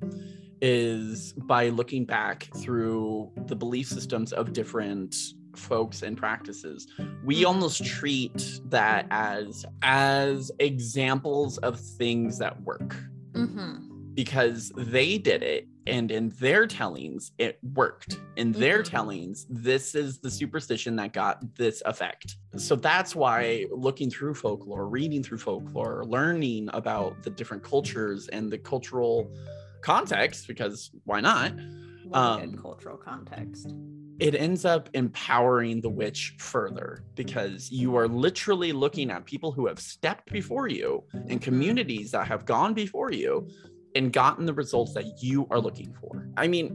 is 0.60 1.32
by 1.34 1.68
looking 1.68 2.04
back 2.04 2.48
through 2.58 3.30
the 3.46 3.56
belief 3.56 3.86
systems 3.88 4.32
of 4.32 4.52
different 4.52 5.14
folks 5.54 6.02
and 6.02 6.16
practices. 6.16 6.86
We 7.24 7.42
Mhm. 7.42 7.46
almost 7.46 7.84
treat 7.84 8.60
that 8.66 9.06
as 9.10 9.64
as 9.82 10.50
examples 10.58 11.58
of 11.58 11.80
things 11.80 12.38
that 12.38 12.60
work 12.62 12.94
Mm-hmm. 13.32 14.12
because 14.14 14.70
they 14.76 15.18
did 15.18 15.42
it 15.42 15.66
and 15.86 16.10
in 16.10 16.30
their 16.40 16.66
tellings 16.66 17.32
it 17.38 17.58
worked 17.74 18.18
in 18.36 18.50
their 18.52 18.82
Mhm. 18.82 18.84
tellings 18.90 19.46
this 19.50 19.94
is 19.94 20.18
the 20.18 20.30
superstition 20.30 20.96
that 20.96 21.12
got 21.12 21.54
this 21.56 21.82
effect 21.86 22.36
so 22.56 22.74
that's 22.76 23.14
why 23.14 23.66
looking 23.70 24.10
through 24.10 24.34
folklore 24.34 24.88
reading 24.88 25.22
through 25.22 25.38
folklore 25.38 26.04
learning 26.06 26.68
about 26.72 27.22
the 27.22 27.30
different 27.30 27.62
cultures 27.62 28.26
and 28.28 28.50
the 28.50 28.58
cultural 28.58 29.30
context 29.90 30.40
because 30.52 30.90
why 31.04 31.20
not 31.20 31.50
Um, 32.12 32.56
cultural 32.66 32.96
context. 33.10 33.66
it 34.28 34.34
ends 34.46 34.64
up 34.74 34.84
empowering 35.02 35.76
the 35.86 35.92
witch 36.00 36.22
further 36.38 36.88
because 37.22 37.70
you 37.80 37.88
are 37.98 38.08
literally 38.26 38.72
looking 38.84 39.08
at 39.14 39.20
people 39.32 39.50
who 39.56 39.64
have 39.70 39.78
stepped 39.94 40.26
before 40.40 40.68
you 40.78 40.88
and 41.28 41.36
communities 41.48 42.06
that 42.14 42.24
have 42.32 42.42
gone 42.54 42.72
before 42.84 43.10
you 43.22 43.32
and 43.96 44.12
gotten 44.12 44.44
the 44.50 44.56
results 44.62 44.92
that 44.94 45.06
you 45.22 45.46
are 45.52 45.60
looking 45.66 45.90
for. 46.00 46.12
I 46.36 46.46
mean, 46.54 46.66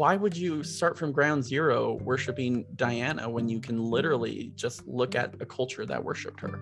why 0.00 0.12
would 0.22 0.36
you 0.44 0.52
start 0.62 0.94
from 1.00 1.08
ground 1.18 1.40
zero 1.52 1.78
worshiping 2.10 2.52
Diana 2.82 3.24
when 3.36 3.46
you 3.52 3.60
can 3.66 3.78
literally 3.96 4.52
just 4.64 4.78
look 5.00 5.12
at 5.22 5.28
a 5.40 5.46
culture 5.58 5.84
that 5.92 6.00
worshiped 6.10 6.40
her? 6.40 6.54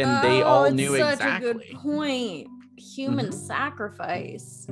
And 0.00 0.10
they 0.26 0.38
Oh, 0.42 0.46
all 0.50 0.64
it's 0.66 0.74
knew 0.80 0.92
such 0.96 1.14
exactly. 1.14 1.48
a 1.48 1.52
good 1.54 1.60
point. 1.86 2.48
Human 2.78 3.26
mm-hmm. 3.26 3.34
sacrifice. 3.34 4.66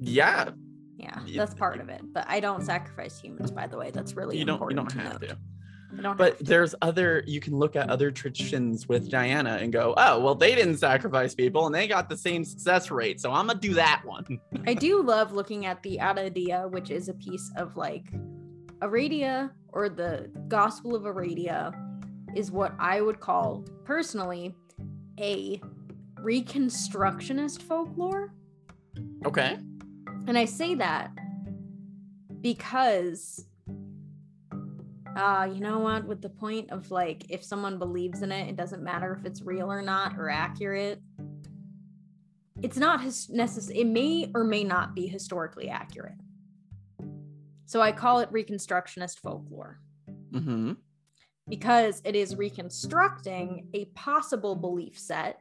Yeah, 0.00 0.50
Yeah, 0.96 1.18
that's 1.34 1.54
part 1.54 1.80
of 1.80 1.88
it. 1.88 2.00
But 2.12 2.24
I 2.28 2.40
don't 2.40 2.62
sacrifice 2.64 3.20
humans, 3.20 3.50
by 3.50 3.66
the 3.66 3.76
way. 3.76 3.90
That's 3.90 4.14
really 4.14 4.38
you 4.38 4.44
don't 4.44 4.60
you 4.70 4.76
don't 4.76 4.92
have 4.92 5.20
note. 5.20 5.30
to. 5.30 5.38
But 5.92 6.38
there's 6.38 6.74
other, 6.82 7.24
you 7.26 7.40
can 7.40 7.58
look 7.58 7.74
at 7.76 7.90
other 7.90 8.10
traditions 8.10 8.88
with 8.88 9.10
Diana 9.10 9.58
and 9.60 9.72
go, 9.72 9.94
oh, 9.96 10.20
well, 10.20 10.34
they 10.34 10.54
didn't 10.54 10.76
sacrifice 10.78 11.34
people 11.34 11.66
and 11.66 11.74
they 11.74 11.88
got 11.88 12.08
the 12.08 12.16
same 12.16 12.44
success 12.44 12.90
rate. 12.90 13.20
So 13.20 13.32
I'm 13.32 13.46
going 13.46 13.58
to 13.58 13.68
do 13.68 13.74
that 13.74 14.02
one. 14.04 14.40
I 14.66 14.74
do 14.74 15.02
love 15.02 15.32
looking 15.32 15.66
at 15.66 15.82
the 15.82 15.98
Aradia, 16.00 16.70
which 16.70 16.90
is 16.90 17.08
a 17.08 17.14
piece 17.14 17.50
of 17.56 17.76
like 17.76 18.06
Aradia 18.78 19.50
or 19.68 19.88
the 19.88 20.30
Gospel 20.48 20.94
of 20.94 21.02
Aradia, 21.02 21.74
is 22.36 22.50
what 22.52 22.72
I 22.78 23.00
would 23.00 23.20
call 23.20 23.64
personally 23.84 24.54
a 25.18 25.60
reconstructionist 26.22 27.62
folklore. 27.62 28.32
Okay. 29.24 29.58
And 30.26 30.38
I 30.38 30.44
say 30.44 30.74
that 30.76 31.10
because 32.40 33.46
uh 35.16 35.48
you 35.52 35.60
know 35.60 35.80
what? 35.80 36.04
With 36.04 36.22
the 36.22 36.28
point 36.28 36.70
of 36.70 36.90
like 36.90 37.30
if 37.30 37.44
someone 37.44 37.78
believes 37.78 38.22
in 38.22 38.32
it 38.32 38.48
it 38.48 38.56
doesn't 38.56 38.82
matter 38.82 39.16
if 39.18 39.24
it's 39.24 39.42
real 39.42 39.70
or 39.70 39.82
not 39.82 40.18
or 40.18 40.30
accurate. 40.30 41.00
It's 42.62 42.76
not 42.76 43.02
his 43.02 43.28
necessary 43.28 43.80
it 43.80 43.86
may 43.86 44.30
or 44.34 44.44
may 44.44 44.64
not 44.64 44.94
be 44.94 45.06
historically 45.06 45.68
accurate. 45.68 46.18
So 47.66 47.80
i 47.80 47.92
call 47.92 48.20
it 48.20 48.32
reconstructionist 48.32 49.18
folklore. 49.20 49.80
Hmm 50.32 50.72
because 51.50 52.00
it 52.04 52.14
is 52.14 52.36
reconstructing 52.36 53.66
a 53.74 53.84
possible 53.86 54.54
belief 54.54 54.98
set 54.98 55.40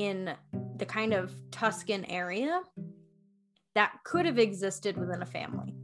in 0.00 0.34
the 0.76 0.86
kind 0.86 1.12
of 1.12 1.34
Tuscan 1.50 2.06
area 2.06 2.62
that 3.74 3.92
could 4.02 4.24
have 4.24 4.38
existed 4.38 4.96
within 4.96 5.20
a 5.20 5.26
family. 5.26 5.74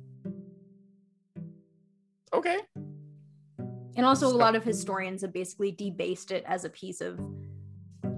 Okay. 2.33 2.59
And 3.59 4.07
also, 4.07 4.27
a 4.27 4.29
lot 4.29 4.55
of 4.55 4.65
historians 4.65 5.21
have 5.21 5.35
basically 5.35 5.71
debased 5.71 6.31
it 6.31 6.45
as 6.47 6.65
a 6.65 6.71
piece 6.71 7.03
of 7.03 7.21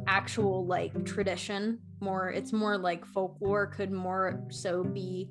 actual 0.07 0.67
like 0.67 1.05
tradition. 1.05 1.81
More, 2.01 2.31
it's 2.31 2.53
more 2.53 2.79
like 2.79 3.05
folklore, 3.05 3.67
could 3.67 3.91
more 3.91 4.45
so 4.51 4.85
be 4.85 5.29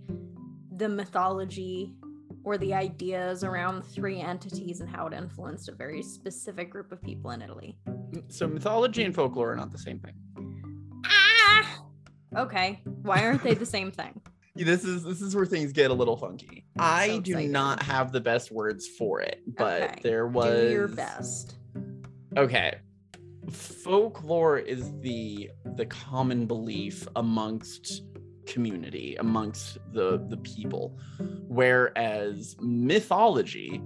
the 0.76 0.90
mythology 0.90 1.96
or 2.44 2.58
the 2.58 2.74
ideas 2.74 3.46
around 3.46 3.84
three 3.84 4.20
entities 4.20 4.82
and 4.82 4.90
how 4.90 5.08
it 5.08 5.14
influenced 5.14 5.70
a 5.70 5.74
very 5.74 6.04
specific 6.04 6.70
group 6.70 6.92
of 6.92 7.02
people 7.02 7.32
in 7.32 7.42
Italy. 7.42 7.78
So 8.28 8.48
mythology 8.48 9.04
and 9.06 9.16
folklore 9.16 9.54
are 9.54 9.56
not 9.56 9.72
the 9.72 9.78
same 9.78 10.00
thing. 10.00 10.14
Okay. 12.38 12.80
Why 13.04 13.23
aren't 13.26 13.43
they 13.43 13.54
the 13.54 13.65
same 13.65 13.91
thing? 13.91 14.19
This 14.56 14.84
is 14.84 15.04
this 15.04 15.21
is 15.21 15.36
where 15.36 15.45
things 15.45 15.71
get 15.71 15.91
a 15.91 15.93
little 15.93 16.17
funky. 16.17 16.65
I 16.80 17.10
so 17.10 17.19
do 17.21 17.32
excited. 17.34 17.52
not 17.52 17.84
have 17.84 18.12
the 18.12 18.19
best 18.19 18.52
words 18.52 18.88
for 18.88 19.21
it, 19.21 19.43
but 19.56 19.84
Okay. 19.84 20.00
there 20.02 20.26
was 20.26 20.50
Do 20.65 20.71
your 20.71 20.88
best. 20.88 21.58
Okay. 22.36 22.80
Folklore 23.52 24.58
is 24.58 24.91
the 25.02 25.52
the 25.76 25.86
common 25.86 26.47
belief 26.47 27.08
amongst 27.15 28.02
community, 28.47 29.15
amongst 29.17 29.78
the 29.93 30.26
the 30.28 30.38
people, 30.38 30.97
whereas 31.47 32.56
mythology 32.60 33.80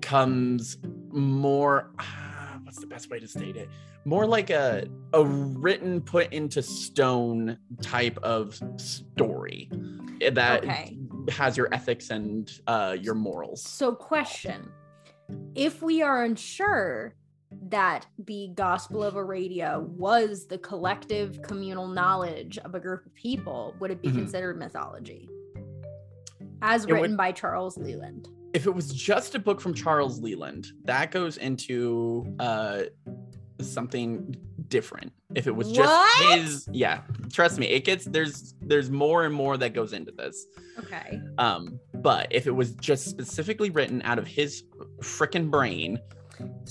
comes 0.00 0.78
more 1.10 1.90
ah, 1.98 2.58
what's 2.62 2.78
the 2.80 2.86
best 2.86 3.10
way 3.10 3.18
to 3.20 3.28
state 3.28 3.56
it? 3.56 3.68
More 4.06 4.24
like 4.26 4.50
a 4.50 4.86
a 5.12 5.24
written 5.24 6.00
put 6.00 6.32
into 6.32 6.62
stone 6.62 7.58
type 7.82 8.16
of 8.22 8.58
story 8.76 9.68
that 10.32 10.62
Okay. 10.62 10.96
has 11.28 11.56
your 11.56 11.68
ethics 11.74 12.10
and 12.10 12.48
uh 12.68 12.96
your 13.00 13.14
morals. 13.14 13.62
So, 13.62 13.92
question 13.92 14.70
If 15.56 15.82
we 15.82 16.02
are 16.02 16.22
unsure 16.22 17.14
that 17.68 18.06
the 18.26 18.50
Gospel 18.54 19.02
of 19.02 19.14
Aradia 19.14 19.82
was 19.82 20.46
the 20.46 20.58
collective 20.58 21.42
communal 21.42 21.88
knowledge 21.88 22.58
of 22.58 22.76
a 22.76 22.80
group 22.80 23.04
of 23.06 23.12
people, 23.14 23.74
would 23.80 23.90
it 23.90 24.00
be 24.00 24.08
Mhm. 24.08 24.14
considered 24.18 24.56
mythology? 24.56 25.28
As 26.62 26.84
It 26.84 26.92
would- 26.92 27.00
written 27.02 27.16
by 27.16 27.32
Charles 27.32 27.76
Leland. 27.76 28.28
if 28.54 28.66
it 28.66 28.74
was 28.74 28.92
just 28.94 29.34
a 29.34 29.38
book 29.38 29.60
from 29.60 29.74
Charles 29.74 30.20
Leland, 30.20 30.68
that 30.84 31.10
goes 31.10 31.36
into 31.38 32.24
uh 32.38 32.84
something 33.60 34.36
different. 34.68 35.12
If 35.34 35.46
it 35.46 35.54
was 35.54 35.70
just 35.70 35.88
What? 35.88 36.38
his 36.40 36.68
yeah, 36.72 37.02
trust 37.32 37.58
me, 37.58 37.66
it 37.66 37.84
gets 37.84 38.04
there's 38.04 38.54
there's 38.60 38.90
more 38.90 39.24
and 39.24 39.34
more 39.34 39.56
that 39.56 39.74
goes 39.74 39.92
into 39.92 40.12
this. 40.12 40.46
Okay. 40.78 41.20
Um 41.38 41.78
but 41.94 42.28
if 42.30 42.46
it 42.46 42.52
was 42.52 42.72
just 42.74 43.08
specifically 43.08 43.70
written 43.70 44.02
out 44.02 44.18
of 44.18 44.26
his 44.26 44.64
freaking 45.00 45.50
brain, 45.50 45.98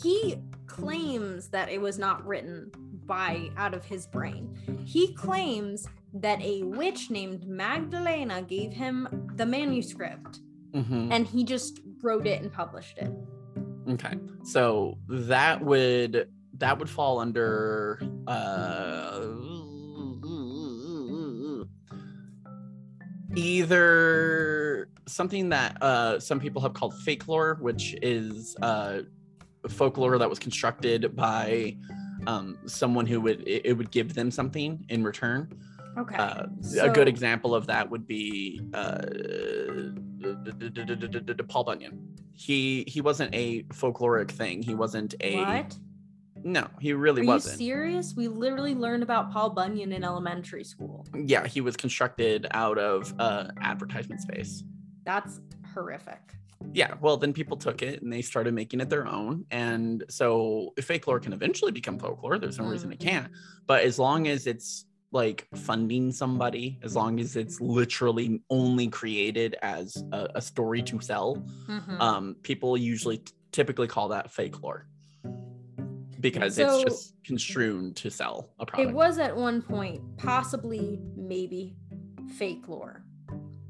He 0.02 0.36
claims 0.68 1.50
that 1.50 1.70
it 1.70 1.80
was 1.82 1.98
not 1.98 2.26
written 2.26 2.72
by 3.06 3.50
out 3.58 3.74
of 3.74 3.86
his 3.86 4.08
brain. 4.08 4.58
He 4.84 5.14
claims 5.14 5.88
that 6.14 6.42
a 6.42 6.64
witch 6.64 7.10
named 7.12 7.48
Magdalena 7.48 8.42
gave 8.42 8.72
him 8.74 9.30
the 9.36 9.46
manuscript 9.46 10.40
mhm, 10.74 11.10
and 11.12 11.28
he 11.28 11.44
just 11.44 11.80
wrote 12.02 12.26
it 12.28 12.42
and 12.42 12.52
published 12.52 12.98
it. 12.98 13.12
okay. 13.90 14.14
So 14.44 14.98
that 15.10 15.64
would 15.64 16.30
that 16.58 16.78
would 16.78 16.90
fall 16.90 17.20
under 17.20 18.02
uh 18.28 19.22
either 23.36 24.90
something 25.08 25.50
that 25.50 25.82
uh, 25.82 26.20
some 26.20 26.40
people 26.40 26.62
have 26.62 26.74
called 26.74 26.94
fake 27.02 27.28
lore, 27.28 27.58
which 27.62 27.96
is 28.02 28.56
uh, 28.62 29.00
folklore 29.70 30.18
that 30.18 30.30
was 30.30 30.40
constructed 30.40 31.16
by 31.16 31.76
um, 32.28 32.58
someone 32.66 33.06
who 33.06 33.22
would 33.22 33.48
it, 33.48 33.66
it 33.66 33.74
would 33.74 33.92
give 33.92 34.14
them 34.14 34.32
something 34.32 34.86
in 34.90 35.04
return. 35.04 35.52
Okay. 35.98 36.16
Uh, 36.16 36.48
a 36.82 36.90
good 36.90 37.08
example 37.08 37.56
of 37.56 37.68
that 37.68 37.90
would 37.90 38.06
be 38.06 38.62
uh, 38.74 39.02
Paul 41.48 41.64
Bunyan. 41.64 42.16
He 42.34 42.84
he 42.88 43.00
wasn't 43.00 43.34
a 43.34 43.64
folkloric 43.64 44.30
thing. 44.30 44.62
He 44.62 44.76
wasn't 44.76 45.16
a 45.22 45.38
what? 45.38 45.78
No. 46.46 46.68
He 46.80 46.94
really 46.94 47.22
Are 47.22 47.24
you 47.26 47.30
wasn't. 47.30 47.58
serious? 47.58 48.14
We 48.16 48.28
literally 48.30 48.74
learned 48.76 49.04
about 49.04 49.32
Paul 49.34 49.50
Bunyan 49.50 49.92
in 49.92 50.04
elementary 50.04 50.64
school. 50.64 51.06
yeah, 51.14 51.46
he 51.48 51.60
was 51.60 51.76
constructed 51.76 52.48
out 52.52 52.78
of 52.78 53.14
uh, 53.20 53.48
advertisement 53.60 54.22
space. 54.22 54.64
That's 55.06 55.42
horrific. 55.74 56.22
Yeah, 56.74 56.94
well, 57.02 57.18
then 57.18 57.34
people 57.34 57.58
took 57.58 57.82
it 57.82 58.02
and 58.02 58.12
they 58.12 58.22
started 58.22 58.54
making 58.54 58.80
it 58.80 58.90
their 58.90 59.06
own. 59.08 59.46
And 59.52 60.04
so 60.10 60.74
fake 60.82 61.06
lore 61.08 61.20
can 61.20 61.34
eventually 61.34 61.72
become 61.72 62.00
folklore. 62.00 62.40
There's 62.40 62.58
no 62.58 62.66
reason 62.66 62.92
it 62.92 63.00
Mhm. 63.00 63.04
can't. 63.04 63.32
But 63.68 63.84
as 63.84 64.00
long 64.00 64.28
as 64.28 64.48
it's 64.48 64.86
like 65.12 65.48
funding 65.56 66.12
somebody, 66.12 66.80
as 66.84 66.96
long 66.96 67.20
as 67.20 67.36
it's 67.36 67.62
literally 67.62 68.42
only 68.50 68.88
created 68.88 69.56
as 69.62 69.96
a, 70.12 70.28
a 70.36 70.42
story 70.42 70.82
to 70.84 71.00
sell, 71.02 71.38
Mhm. 71.68 72.00
um, 72.00 72.36
people 72.42 72.76
usually 72.78 73.18
t- 73.20 73.34
typically 73.52 73.88
call 73.88 74.10
that 74.10 74.32
fake 74.32 74.62
lore 74.62 74.88
because 76.32 76.56
So- 76.56 76.80
it's 76.80 76.84
just 76.84 77.24
construed 77.24 77.96
to 77.98 78.10
sell 78.10 78.50
a 78.60 78.66
product. 78.66 78.90
it 78.90 78.96
was 78.96 79.20
at 79.20 79.36
one 79.36 79.62
point 79.62 80.02
possibly 80.18 81.00
maybe 81.16 81.76
fake 82.38 82.68
lore. 82.68 83.04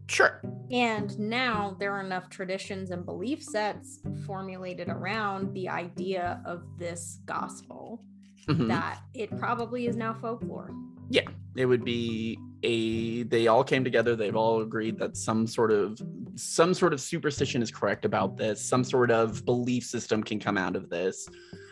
sure. 0.08 0.40
And 0.72 1.18
now 1.18 1.76
there 1.80 1.92
are 1.92 2.00
enough 2.02 2.30
traditions 2.30 2.92
and 2.92 3.04
belief 3.06 3.44
sets 3.44 4.00
formulated 4.26 4.88
around 4.88 5.52
the 5.54 5.68
idea 5.68 6.42
of 6.46 6.64
this 6.78 7.20
gospel 7.26 8.04
Mhm. 8.48 8.68
that 8.68 9.02
it 9.16 9.36
probably 9.38 9.88
is 9.88 9.96
now 9.96 10.14
folklore. 10.14 10.70
Yeah, 11.10 11.28
it 11.56 11.66
would 11.66 11.84
be 11.84 12.38
a 12.64 13.24
they 13.24 13.48
all 13.48 13.64
came 13.64 13.84
together 13.84 14.16
they've 14.16 14.36
all 14.36 14.62
agreed 14.62 14.98
that 15.00 15.18
some 15.18 15.46
sort 15.48 15.72
of 15.72 16.00
some 16.36 16.74
sort 16.74 16.94
of 16.94 17.02
superstition 17.02 17.62
is 17.62 17.70
correct 17.72 18.06
about 18.06 18.38
this 18.38 18.60
some 18.62 18.84
sort 18.84 19.12
of 19.12 19.44
belief 19.46 19.84
system 19.86 20.24
can 20.24 20.40
come 20.40 20.58
out 20.58 20.76
of 20.76 20.90
this 20.90 21.28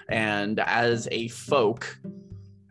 and 0.09 0.59
as 0.59 1.07
a 1.11 1.27
folk 1.29 1.97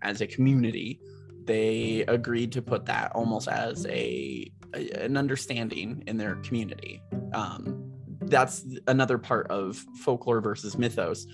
as 0.02 0.20
a 0.20 0.26
community 0.26 1.00
they 1.44 2.04
agreed 2.08 2.52
to 2.52 2.62
put 2.62 2.86
that 2.86 3.10
almost 3.14 3.48
as 3.48 3.84
a, 3.86 4.50
a- 4.74 5.04
an 5.04 5.16
understanding 5.16 6.02
in 6.06 6.16
their 6.16 6.36
community 6.36 7.02
um, 7.34 7.90
that's 8.22 8.64
another 8.86 9.18
part 9.18 9.46
of 9.48 9.76
folklore 10.04 10.40
versus 10.40 10.78
mythos 10.78 11.26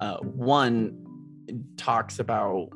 uh, 0.00 0.16
one 0.18 1.00
talks 1.76 2.18
about 2.18 2.68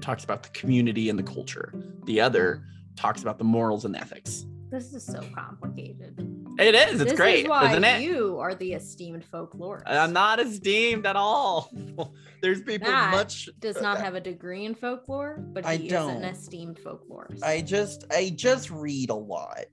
talks 0.00 0.24
about 0.24 0.42
the 0.42 0.48
community 0.50 1.08
and 1.08 1.18
the 1.18 1.22
culture. 1.22 1.72
The 2.04 2.20
other 2.20 2.64
talks 2.96 3.22
about 3.22 3.38
the 3.38 3.44
morals 3.44 3.84
and 3.84 3.96
ethics. 3.96 4.46
This 4.70 4.92
is 4.92 5.04
so 5.04 5.20
complicated. 5.34 6.25
It 6.58 6.74
is. 6.74 7.00
It's 7.00 7.10
this 7.10 7.16
great, 7.18 7.44
is 7.44 7.48
why 7.48 7.70
isn't 7.70 7.84
it? 7.84 8.02
you 8.02 8.38
are 8.38 8.54
the 8.54 8.72
esteemed 8.72 9.24
folklorist. 9.30 9.82
I'm 9.86 10.12
not 10.12 10.40
esteemed 10.40 11.06
at 11.06 11.16
all. 11.16 11.70
There's 12.42 12.62
people 12.62 12.88
Matt 12.90 13.12
much. 13.12 13.48
does 13.58 13.80
not 13.80 13.98
have 13.98 14.14
a 14.14 14.20
degree 14.20 14.64
in 14.64 14.74
folklore, 14.74 15.38
but 15.52 15.64
he 15.64 15.70
I 15.70 15.74
is 15.74 15.80
an 15.82 15.88
don't. 15.88 16.24
esteemed 16.24 16.78
folklorist. 16.78 17.42
I 17.42 17.60
just 17.60 18.04
I 18.10 18.30
just 18.34 18.70
read 18.70 19.10
a 19.10 19.14
lot. 19.14 19.64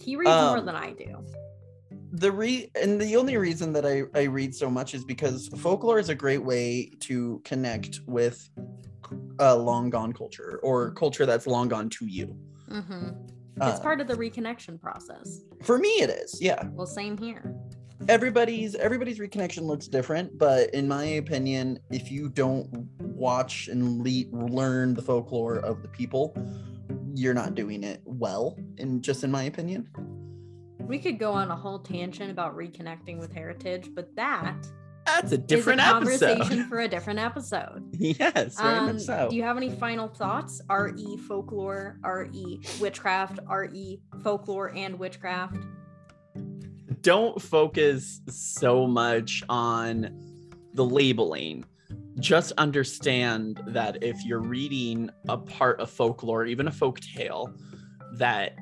he 0.00 0.16
reads 0.16 0.30
more 0.30 0.58
um, 0.58 0.66
than 0.66 0.76
I 0.76 0.92
do. 0.92 1.24
The 2.12 2.32
re 2.32 2.70
and 2.80 3.00
the 3.00 3.16
only 3.16 3.36
reason 3.36 3.72
that 3.74 3.84
I, 3.86 4.02
I 4.18 4.24
read 4.24 4.54
so 4.54 4.70
much 4.70 4.94
is 4.94 5.04
because 5.04 5.48
folklore 5.58 5.98
is 5.98 6.08
a 6.08 6.14
great 6.14 6.42
way 6.42 6.90
to 7.00 7.40
connect 7.44 8.00
with 8.06 8.48
a 9.38 9.56
long 9.56 9.90
gone 9.90 10.12
culture 10.12 10.60
or 10.62 10.92
culture 10.92 11.26
that's 11.26 11.46
long 11.46 11.68
gone 11.68 11.88
to 11.90 12.06
you. 12.06 12.36
hmm 12.68 13.10
It's 13.56 13.76
um, 13.78 13.82
part 13.82 14.00
of 14.00 14.06
the 14.08 14.14
reconnection 14.14 14.80
process. 14.80 15.40
for 15.62 15.78
me 15.78 15.88
it 16.00 16.10
is, 16.10 16.40
yeah. 16.40 16.62
Well, 16.72 16.86
same 16.86 17.16
here. 17.18 17.54
Everybody's 18.08 18.74
everybody's 18.76 19.18
reconnection 19.18 19.62
looks 19.64 19.86
different, 19.86 20.38
but 20.38 20.70
in 20.70 20.88
my 20.88 21.04
opinion, 21.04 21.78
if 21.90 22.10
you 22.10 22.30
don't 22.30 22.66
watch 23.00 23.68
and 23.68 24.02
le- 24.02 24.30
learn 24.48 24.94
the 24.94 25.02
folklore 25.02 25.56
of 25.56 25.82
the 25.82 25.88
people, 25.88 26.34
you're 27.14 27.34
not 27.34 27.54
doing 27.54 27.84
it 27.84 28.00
well. 28.04 28.56
And 28.78 29.02
just 29.02 29.22
in 29.24 29.30
my 29.30 29.42
opinion, 29.42 29.88
We 30.78 30.98
could 30.98 31.18
go 31.18 31.32
on 31.32 31.50
a 31.50 31.56
whole 31.56 31.78
tangent 31.78 32.30
about 32.30 32.56
reconnecting 32.56 33.18
with 33.18 33.32
heritage, 33.32 33.90
but 33.94 34.16
that 34.16 34.56
That's 35.06 35.32
a 35.32 35.38
different 35.38 35.80
a 35.80 35.84
conversation 35.84 36.40
episode. 36.42 36.66
for 36.68 36.80
a 36.80 36.88
different 36.96 37.18
episode. 37.18 37.94
yes, 37.98 38.60
very 38.60 38.78
Um, 38.78 38.86
much 38.86 39.00
so. 39.02 39.28
Do 39.30 39.36
you 39.36 39.42
have 39.42 39.56
any 39.56 39.70
final 39.70 40.08
thoughts? 40.08 40.60
RE 40.70 41.16
folklore, 41.28 41.98
RE 42.04 42.60
witchcraft, 42.80 43.38
RE 43.48 44.00
folklore 44.22 44.72
and 44.74 44.98
witchcraft. 44.98 45.56
don't 47.02 47.40
focus 47.40 48.20
so 48.28 48.86
much 48.86 49.42
on 49.48 50.10
the 50.74 50.84
labeling. 50.84 51.64
Just 52.18 52.52
understand 52.58 53.60
that 53.68 54.02
if 54.02 54.22
you're 54.24 54.42
reading 54.42 55.08
a 55.28 55.38
part 55.38 55.80
of 55.80 55.90
folklore, 55.90 56.44
even 56.44 56.68
a 56.68 56.70
folk 56.70 57.00
tale, 57.00 57.52
that 58.14 58.52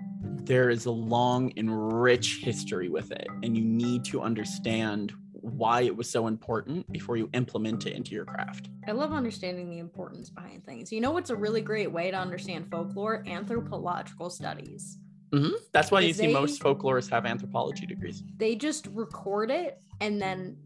there 0.44 0.70
is 0.70 0.86
a 0.86 0.90
long 0.90 1.52
and 1.56 2.00
rich 2.00 2.38
history 2.42 2.88
with 2.88 3.10
it. 3.10 3.26
And 3.42 3.56
you 3.56 3.64
need 3.64 4.04
to 4.06 4.20
understand 4.22 5.12
why 5.40 5.82
it 5.82 5.96
was 5.96 6.08
so 6.08 6.26
important 6.26 6.90
before 6.92 7.16
you 7.16 7.28
implement 7.32 7.86
it 7.86 7.94
into 7.94 8.12
your 8.14 8.24
craft. 8.24 8.68
I 8.86 8.92
love 8.92 9.12
understanding 9.12 9.70
the 9.70 9.78
importance 9.78 10.30
behind 10.30 10.64
things. 10.64 10.92
You 10.92 11.00
know 11.00 11.10
what's 11.10 11.30
a 11.30 11.36
really 11.36 11.60
great 11.60 11.90
way 11.90 12.10
to 12.10 12.16
understand 12.16 12.70
folklore? 12.70 13.22
Anthropological 13.26 14.30
studies. 14.30 14.98
Mm-hmm. 15.32 15.54
That's 15.72 15.90
why 15.90 16.00
you 16.00 16.12
see 16.12 16.26
they- 16.26 16.32
most 16.32 16.62
folklorists 16.62 17.10
have 17.10 17.26
anthropology 17.26 17.86
degrees. 17.86 18.22
They 18.36 18.54
just 18.54 18.86
record 18.92 19.50
it 19.50 19.80
and 20.00 20.20
then 20.20 20.56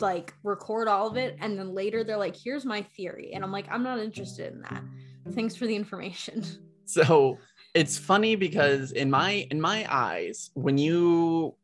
like 0.00 0.34
record 0.42 0.88
all 0.88 1.06
of 1.06 1.16
it 1.16 1.36
and 1.40 1.58
then 1.58 1.72
later 1.72 2.02
they're 2.02 2.16
like 2.16 2.34
here's 2.34 2.64
my 2.64 2.82
theory 2.82 3.30
and 3.32 3.44
i'm 3.44 3.52
like 3.52 3.66
i'm 3.70 3.82
not 3.82 4.00
interested 4.00 4.52
in 4.52 4.60
that 4.62 4.82
thanks 5.32 5.54
for 5.54 5.66
the 5.66 5.76
information 5.76 6.44
So 6.84 7.38
it's 7.74 7.98
funny 7.98 8.36
because 8.36 8.92
in 8.92 9.10
my 9.10 9.46
in 9.50 9.60
my 9.60 9.86
eyes, 9.90 10.50
when 10.54 10.78
you 10.78 11.54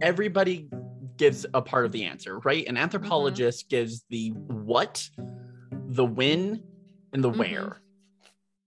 everybody 0.00 0.68
gives 1.16 1.46
a 1.54 1.62
part 1.62 1.84
of 1.84 1.92
the 1.92 2.04
answer, 2.04 2.38
right? 2.40 2.66
An 2.66 2.76
anthropologist 2.76 3.68
gives 3.68 4.04
the 4.10 4.30
what, 4.30 5.08
the 5.88 6.04
when, 6.04 6.62
and 7.12 7.22
the 7.22 7.30
Mhm. 7.30 7.38
where. 7.38 7.82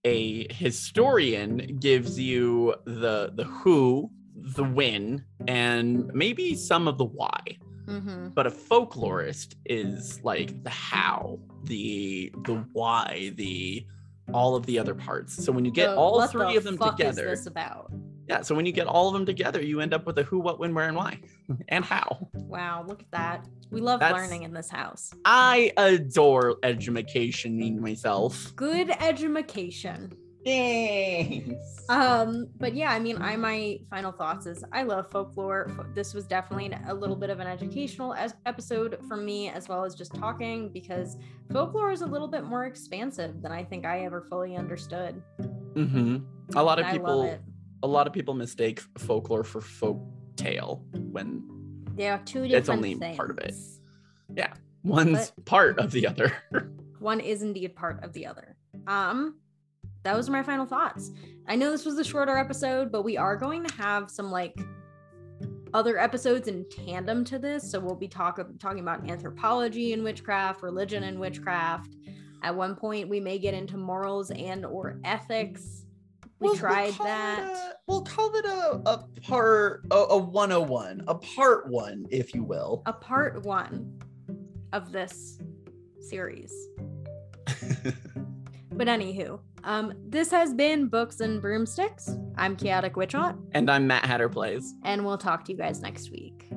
A 0.04 0.54
historian 0.54 1.78
gives 1.80 2.20
you 2.20 2.76
the 2.86 3.32
the 3.34 3.46
who, 3.46 4.12
the 4.36 4.64
when, 4.64 5.26
and 5.48 6.06
maybe 6.14 6.56
some 6.56 6.88
of 6.88 6.98
the 6.98 7.06
why 7.06 7.58
mm-hmm. 7.88 8.30
but 8.30 8.48
a 8.48 8.52
folklorist 8.52 9.56
is 9.66 10.24
like 10.24 10.64
the 10.64 10.70
how 10.70 11.40
the 11.64 12.32
the 12.46 12.56
why 12.74 13.32
the 13.36 13.86
all 14.34 14.56
of 14.56 14.66
the 14.66 14.80
other 14.80 14.96
parts 14.96 15.44
so 15.44 15.52
when 15.52 15.66
you 15.66 15.72
get 15.72 15.90
So 15.90 15.96
all 15.96 16.28
three 16.28 16.54
the 16.54 16.58
of 16.58 16.64
them 16.64 16.78
together 16.78 17.30
is 17.30 17.40
this 17.40 17.48
about 17.48 17.92
yeah 18.28 18.42
so 18.42 18.56
when 18.56 18.66
you 18.66 18.72
get 18.72 18.88
all 18.88 19.08
of 19.08 19.14
them 19.14 19.26
together 19.26 19.62
you 19.62 19.80
end 19.82 19.94
up 19.94 20.06
with 20.06 20.18
a 20.18 20.24
who 20.24 20.40
what 20.40 20.60
when 20.60 20.74
where 20.74 20.88
and 20.88 20.98
why 20.98 21.20
and 21.70 21.84
how. 21.86 22.30
Wow 22.34 22.84
look 22.88 23.02
at 23.02 23.12
that. 23.12 23.48
We 23.72 23.82
love 23.82 24.00
That's- 24.00 24.20
learning 24.22 24.44
in 24.44 24.54
this 24.54 24.70
house. 24.70 25.14
I 25.26 25.72
adore 25.78 26.58
education 26.64 27.82
myself. 27.82 28.56
Good 28.56 28.90
education 29.02 30.14
thanks. 30.46 31.56
Um 31.90 32.48
but 32.60 32.74
yeah 32.76 32.92
i 32.92 33.00
mean 33.00 33.20
i 33.22 33.36
my 33.36 33.80
final 33.90 34.12
thoughts 34.12 34.46
is 34.46 34.64
i 34.72 34.84
love 34.84 35.10
folklore. 35.10 35.72
This 35.94 36.14
was 36.14 36.26
definitely 36.28 36.72
a 36.88 36.94
little 36.94 37.16
bit 37.16 37.30
of 37.30 37.40
an 37.40 37.48
educational 37.48 38.14
as- 38.14 38.36
episode 38.46 39.00
for 39.08 39.18
me 39.18 39.50
as 39.50 39.68
well 39.68 39.84
as 39.84 39.96
just 39.96 40.14
talking 40.14 40.70
because 40.70 41.18
folklore 41.52 41.92
is 41.92 42.02
a 42.02 42.06
little 42.06 42.28
bit 42.28 42.44
more 42.44 42.66
expansive 42.66 43.42
than 43.42 43.52
i 43.52 43.64
think 43.64 43.86
i 43.86 44.02
ever 44.02 44.22
fully 44.30 44.56
understood. 44.56 45.22
Mm-hmm. 45.40 46.18
a 46.56 46.64
lot 46.64 46.80
of 46.80 46.86
I 46.86 46.94
love 46.94 47.00
people. 47.02 47.40
A 47.84 47.88
lot 47.88 48.08
of 48.08 48.14
people 48.14 48.34
mistake 48.34 48.82
folklore 48.98 49.44
for 49.44 49.62
folk 49.62 50.02
tale 50.36 50.84
when 50.94 51.44
there 51.96 52.14
are 52.14 52.18
two 52.20 52.42
different 52.44 52.54
It's 52.60 52.70
only 52.70 52.96
things. 52.96 53.16
part 53.16 53.32
of 53.32 53.38
it. 53.40 53.56
Yeah. 54.36 54.54
One's 54.84 55.32
part 55.46 55.80
of 55.80 55.92
the 55.92 56.06
other 56.08 56.32
one 57.00 57.20
is 57.20 57.42
indeed 57.42 57.76
part 57.76 58.04
of 58.04 58.14
the 58.14 58.26
other 58.26 58.56
um 58.88 59.36
those 60.04 60.30
are 60.30 60.32
my 60.32 60.44
final 60.44 60.66
thoughts 60.66 61.12
i 61.48 61.56
know 61.56 61.72
this 61.72 61.86
was 61.86 61.98
a 61.98 62.04
shorter 62.04 62.38
episode 62.38 62.92
but 62.92 63.02
we 63.04 63.18
are 63.18 63.36
going 63.36 63.64
to 63.64 63.74
have 63.76 64.10
some 64.12 64.30
like 64.32 64.56
other 65.74 65.98
episodes 65.98 66.48
in 66.48 66.66
tandem 66.70 67.24
to 67.26 67.38
this 67.40 67.70
so 67.70 67.80
we'll 67.80 67.96
be 67.96 68.08
talk- 68.08 68.40
talking 68.60 68.80
about 68.80 69.10
anthropology 69.10 69.94
and 69.94 70.04
witchcraft 70.04 70.62
religion 70.64 71.04
and 71.04 71.20
witchcraft 71.20 71.96
at 72.44 72.56
one 72.56 72.76
point 72.76 73.10
we 73.10 73.20
may 73.20 73.38
get 73.40 73.54
into 73.54 73.78
morals 73.78 74.30
and 74.32 74.66
or 74.66 75.00
ethics 75.04 75.85
we 76.40 76.46
We'll- 76.48 76.52
we'll 76.54 76.60
tried 76.60 76.94
call 76.94 77.06
it 77.06 77.10
that. 77.10 77.40
a- 77.40 77.74
we'll 77.88 78.02
call 78.04 78.36
it 78.36 78.46
a, 78.46 78.82
a 78.90 78.98
part, 79.28 79.86
a, 79.92 79.96
a 79.96 80.18
101, 80.18 81.04
a 81.08 81.16
part 81.16 81.70
one, 81.70 82.06
if 82.10 82.34
you 82.36 82.44
will. 82.44 82.82
a 82.86 82.94
part 82.94 83.44
one 83.44 84.00
of 84.74 84.92
this 84.92 85.40
series. 86.00 86.54
But 88.72 88.88
anywho 88.88 89.40
um 89.64 89.94
this 90.10 90.30
has 90.32 90.54
been 90.54 90.88
books 90.90 91.22
and 91.22 91.42
broomsticks. 91.42 92.10
I'm 92.38 92.58
chaotic 92.58 92.96
witchot 92.96 93.38
and 93.54 93.72
i'm 93.72 93.88
matt 93.88 94.04
hatter 94.06 94.28
plays 94.28 94.74
and 94.84 95.06
we'll 95.06 95.18
talk 95.18 95.46
to 95.46 95.54
you 95.54 95.58
guys 95.58 95.80
next 95.82 96.12
week. 96.12 96.50